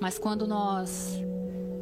Mas 0.01 0.19
quando 0.19 0.47
nós 0.47 1.21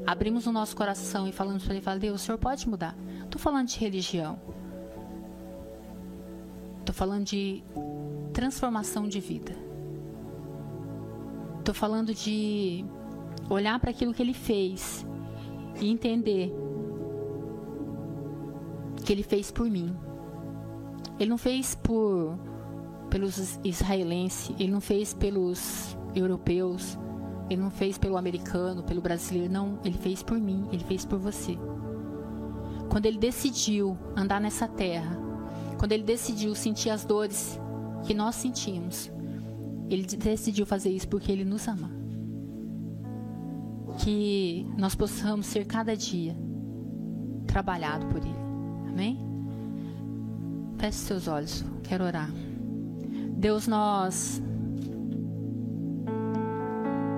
abrimos 0.07 0.47
o 0.47 0.53
nosso 0.53 0.77
coração 0.77 1.29
e 1.29 1.33
falamos 1.33 1.65
para 1.65 1.75
ele, 1.75 1.83
fala, 1.83 1.99
Deus, 1.99 2.23
o 2.23 2.25
Senhor 2.25 2.39
pode 2.39 2.69
mudar. 2.69 2.97
Estou 3.25 3.41
falando 3.41 3.69
de 3.69 3.79
religião. 3.79 4.39
Estou 6.81 6.95
falando 6.95 7.25
de 7.25 7.63
transformação 8.33 9.09
de 9.09 9.21
vida. 9.21 9.57
Estou 11.59 11.75
falando 11.75 12.13
de 12.13 12.85
olhar 13.49 13.79
para 13.79 13.91
aquilo 13.91 14.13
que 14.13 14.23
ele 14.23 14.35
fez 14.35 15.07
e 15.81 15.89
entender 15.89 16.53
que 19.05 19.13
ele 19.13 19.23
fez 19.23 19.51
por 19.51 19.71
mim. 19.71 19.97
Ele 21.19 21.31
não 21.31 21.39
fez 21.39 21.75
por 21.75 22.39
pelos 23.13 23.61
israelenses, 23.63 24.55
ele 24.59 24.73
não 24.73 24.81
fez 24.81 25.13
pelos 25.13 25.97
europeus, 26.15 26.99
ele 27.51 27.61
não 27.61 27.71
fez 27.71 27.99
pelo 27.99 28.17
americano, 28.17 28.83
pelo 28.83 29.03
brasileiro, 29.03 29.53
não, 29.53 29.79
ele 29.85 29.99
fez 29.99 30.23
por 30.23 30.39
mim, 30.39 30.67
ele 30.73 30.83
fez 30.83 31.05
por 31.05 31.19
você. 31.19 31.59
Quando 32.89 33.05
ele 33.05 33.19
decidiu 33.19 33.99
andar 34.17 34.41
nessa 34.41 34.67
terra, 34.67 35.19
quando 35.79 35.93
ele 35.93 36.05
decidiu 36.05 36.55
sentir 36.55 36.89
as 36.89 37.05
dores 37.05 37.61
que 38.05 38.15
nós 38.15 38.35
sentimos, 38.37 39.11
ele 39.91 40.05
decidiu 40.05 40.65
fazer 40.65 40.91
isso 40.91 41.09
porque 41.09 41.31
ele 41.31 41.45
nos 41.45 41.69
ama. 41.69 41.91
Que 43.99 44.67
nós 44.79 44.95
possamos 44.95 45.47
ser 45.47 45.67
cada 45.67 45.95
dia 45.95 46.35
trabalhado 47.47 48.07
por 48.07 48.19
ele. 48.19 48.43
Amém? 48.89 49.32
Feche 50.83 50.99
seus 50.99 51.29
olhos, 51.29 51.65
quero 51.85 52.03
orar. 52.03 52.29
Deus, 53.37 53.69
nós 53.69 54.43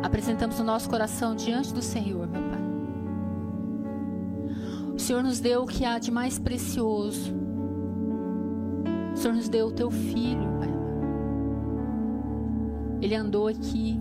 apresentamos 0.02 0.60
o 0.60 0.64
nosso 0.64 0.86
coração 0.90 1.34
diante 1.34 1.72
do 1.72 1.80
Senhor, 1.80 2.28
meu 2.28 2.42
Pai. 2.42 2.60
O 4.94 4.98
Senhor 4.98 5.22
nos 5.22 5.40
deu 5.40 5.62
o 5.62 5.66
que 5.66 5.82
há 5.82 5.98
de 5.98 6.10
mais 6.10 6.38
precioso. 6.38 7.34
O 9.14 9.16
Senhor 9.16 9.32
nos 9.32 9.48
deu 9.48 9.68
o 9.68 9.72
teu 9.72 9.90
filho, 9.90 10.46
Pai. 10.58 10.68
Ele 13.00 13.14
andou 13.14 13.48
aqui, 13.48 13.98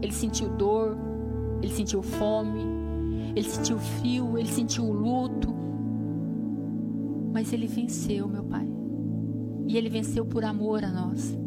ele 0.00 0.12
sentiu 0.12 0.50
dor, 0.50 0.96
ele 1.60 1.74
sentiu 1.74 2.00
fome, 2.00 2.64
ele 3.34 3.48
sentiu 3.50 3.76
frio, 3.76 4.38
ele 4.38 4.48
sentiu 4.48 4.84
luto, 4.84 5.65
Mas 7.36 7.52
ele 7.52 7.66
venceu, 7.66 8.26
meu 8.26 8.44
Pai. 8.44 8.66
E 9.66 9.76
ele 9.76 9.90
venceu 9.90 10.24
por 10.24 10.42
amor 10.42 10.82
a 10.82 10.90
nós. 10.90 11.38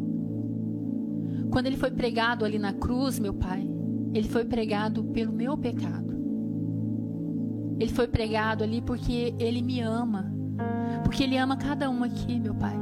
Quando 1.50 1.66
ele 1.66 1.76
foi 1.76 1.90
pregado 1.90 2.44
ali 2.44 2.60
na 2.60 2.72
cruz, 2.72 3.18
meu 3.18 3.34
Pai, 3.34 3.68
ele 4.14 4.28
foi 4.28 4.44
pregado 4.44 5.02
pelo 5.02 5.32
meu 5.32 5.58
pecado. 5.58 6.14
Ele 7.80 7.90
foi 7.90 8.06
pregado 8.06 8.62
ali 8.62 8.80
porque 8.80 9.34
ele 9.36 9.62
me 9.62 9.80
ama. 9.80 10.32
Porque 11.02 11.24
ele 11.24 11.36
ama 11.36 11.56
cada 11.56 11.90
um 11.90 12.04
aqui, 12.04 12.38
meu 12.38 12.54
Pai. 12.54 12.76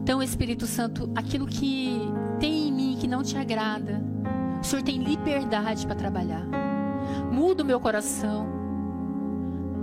Então, 0.00 0.22
Espírito 0.22 0.64
Santo, 0.66 1.12
aquilo 1.14 1.44
que 1.44 2.00
tem 2.40 2.68
em 2.68 2.72
mim 2.72 2.96
que 2.98 3.06
não 3.06 3.22
te 3.22 3.36
agrada, 3.36 4.02
o 4.62 4.64
Senhor 4.64 4.82
tem 4.82 4.96
liberdade 4.96 5.86
para 5.86 5.94
trabalhar. 5.94 6.46
Muda 7.30 7.62
o 7.62 7.66
meu 7.66 7.78
coração. 7.78 8.46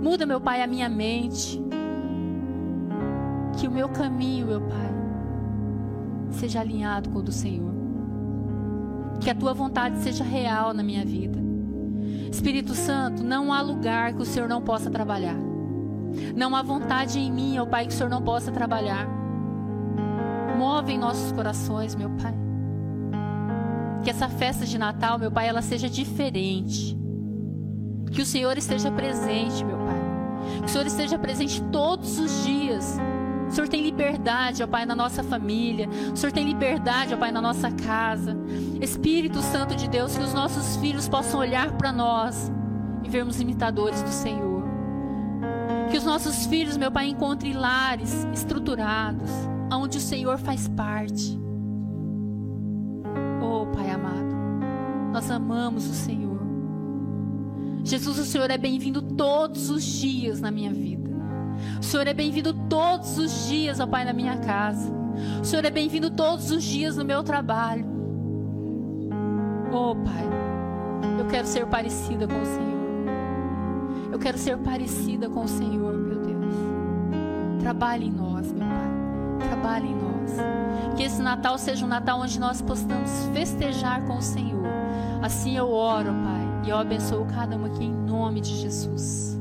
Muda, 0.02 0.26
meu 0.26 0.40
Pai, 0.40 0.60
a 0.60 0.66
minha 0.66 0.88
mente. 0.88 1.70
Que 3.60 3.68
o 3.68 3.70
meu 3.70 3.90
caminho, 3.90 4.46
meu 4.46 4.60
Pai, 4.62 4.90
seja 6.30 6.60
alinhado 6.60 7.10
com 7.10 7.18
o 7.18 7.22
do 7.22 7.30
Senhor. 7.30 7.70
Que 9.20 9.28
a 9.28 9.34
tua 9.34 9.52
vontade 9.52 9.98
seja 9.98 10.24
real 10.24 10.72
na 10.72 10.82
minha 10.82 11.04
vida. 11.04 11.38
Espírito 12.32 12.74
Santo, 12.74 13.22
não 13.22 13.52
há 13.52 13.60
lugar 13.60 14.14
que 14.14 14.22
o 14.22 14.24
Senhor 14.24 14.48
não 14.48 14.62
possa 14.62 14.90
trabalhar. 14.90 15.36
Não 16.34 16.56
há 16.56 16.62
vontade 16.62 17.18
em 17.18 17.30
mim, 17.30 17.58
ó 17.58 17.66
Pai, 17.66 17.86
que 17.86 17.92
o 17.92 17.94
Senhor 17.94 18.08
não 18.08 18.22
possa 18.22 18.50
trabalhar. 18.50 19.06
Move 20.56 20.94
em 20.94 20.98
nossos 20.98 21.30
corações, 21.32 21.94
meu 21.94 22.08
Pai. 22.10 22.34
Que 24.02 24.08
essa 24.08 24.30
festa 24.30 24.64
de 24.64 24.78
Natal, 24.78 25.18
meu 25.18 25.30
Pai, 25.30 25.48
ela 25.48 25.60
seja 25.60 25.86
diferente. 25.86 26.98
Que 28.10 28.22
o 28.22 28.26
Senhor 28.26 28.56
esteja 28.56 28.90
presente, 28.90 29.62
meu 29.62 29.76
Pai. 29.76 30.00
Que 30.60 30.64
o 30.64 30.68
Senhor 30.68 30.86
esteja 30.86 31.18
presente 31.18 31.60
todos 31.64 32.18
os 32.18 32.42
dias. 32.42 32.98
O 33.50 33.52
Senhor 33.52 33.68
tem 33.68 33.82
liberdade, 33.82 34.62
ó 34.62 34.66
Pai, 34.66 34.86
na 34.86 34.94
nossa 34.94 35.24
família. 35.24 35.88
O 36.12 36.16
Senhor 36.16 36.32
tem 36.32 36.46
liberdade, 36.46 37.12
ó 37.12 37.16
Pai, 37.16 37.32
na 37.32 37.42
nossa 37.42 37.68
casa. 37.72 38.36
Espírito 38.80 39.42
Santo 39.42 39.74
de 39.74 39.88
Deus, 39.88 40.16
que 40.16 40.22
os 40.22 40.32
nossos 40.32 40.76
filhos 40.76 41.08
possam 41.08 41.40
olhar 41.40 41.72
para 41.72 41.90
nós 41.90 42.50
e 43.02 43.08
vermos 43.08 43.40
imitadores 43.40 44.02
do 44.02 44.10
Senhor. 44.10 44.62
Que 45.90 45.98
os 45.98 46.04
nossos 46.04 46.46
filhos, 46.46 46.76
meu 46.76 46.92
Pai, 46.92 47.08
encontrem 47.08 47.52
lares 47.52 48.24
estruturados, 48.32 49.30
onde 49.72 49.98
o 49.98 50.00
Senhor 50.00 50.38
faz 50.38 50.68
parte. 50.68 51.36
Oh, 53.42 53.66
Pai 53.74 53.90
amado, 53.90 54.32
nós 55.12 55.28
amamos 55.28 55.88
o 55.88 55.92
Senhor. 55.92 56.38
Jesus, 57.82 58.16
o 58.16 58.24
Senhor 58.24 58.48
é 58.48 58.58
bem-vindo 58.58 59.02
todos 59.02 59.70
os 59.70 59.82
dias 59.82 60.40
na 60.40 60.52
minha 60.52 60.72
vida. 60.72 61.09
O 61.80 61.82
Senhor 61.82 62.06
é 62.06 62.14
bem-vindo 62.14 62.52
todos 62.52 63.18
os 63.18 63.48
dias, 63.48 63.80
ó 63.80 63.86
Pai, 63.86 64.04
na 64.04 64.12
minha 64.12 64.36
casa. 64.38 64.90
O 65.40 65.44
Senhor 65.44 65.64
é 65.64 65.70
bem-vindo 65.70 66.10
todos 66.10 66.50
os 66.50 66.62
dias 66.62 66.96
no 66.96 67.04
meu 67.04 67.22
trabalho. 67.22 67.86
Oh, 69.72 69.94
Pai, 69.94 70.28
eu 71.18 71.26
quero 71.26 71.46
ser 71.46 71.66
parecida 71.66 72.26
com 72.26 72.40
o 72.40 72.44
Senhor. 72.44 72.80
Eu 74.12 74.18
quero 74.18 74.38
ser 74.38 74.58
parecida 74.58 75.28
com 75.28 75.44
o 75.44 75.48
Senhor, 75.48 75.94
meu 75.94 76.18
Deus. 76.18 76.54
Trabalhe 77.60 78.06
em 78.06 78.10
nós, 78.10 78.52
meu 78.52 78.66
Pai. 78.66 79.48
Trabalhe 79.48 79.88
em 79.88 79.94
nós. 79.94 80.36
Que 80.96 81.04
esse 81.04 81.22
Natal 81.22 81.56
seja 81.58 81.84
um 81.84 81.88
Natal 81.88 82.20
onde 82.20 82.38
nós 82.40 82.60
possamos 82.60 83.10
festejar 83.32 84.04
com 84.04 84.16
o 84.16 84.22
Senhor. 84.22 84.66
Assim 85.22 85.56
eu 85.56 85.70
oro, 85.70 86.08
Pai, 86.08 86.66
e 86.66 86.70
eu 86.70 86.76
abençoo 86.76 87.24
cada 87.26 87.56
um 87.56 87.64
aqui 87.64 87.84
em 87.84 87.92
nome 87.92 88.40
de 88.40 88.56
Jesus. 88.56 89.39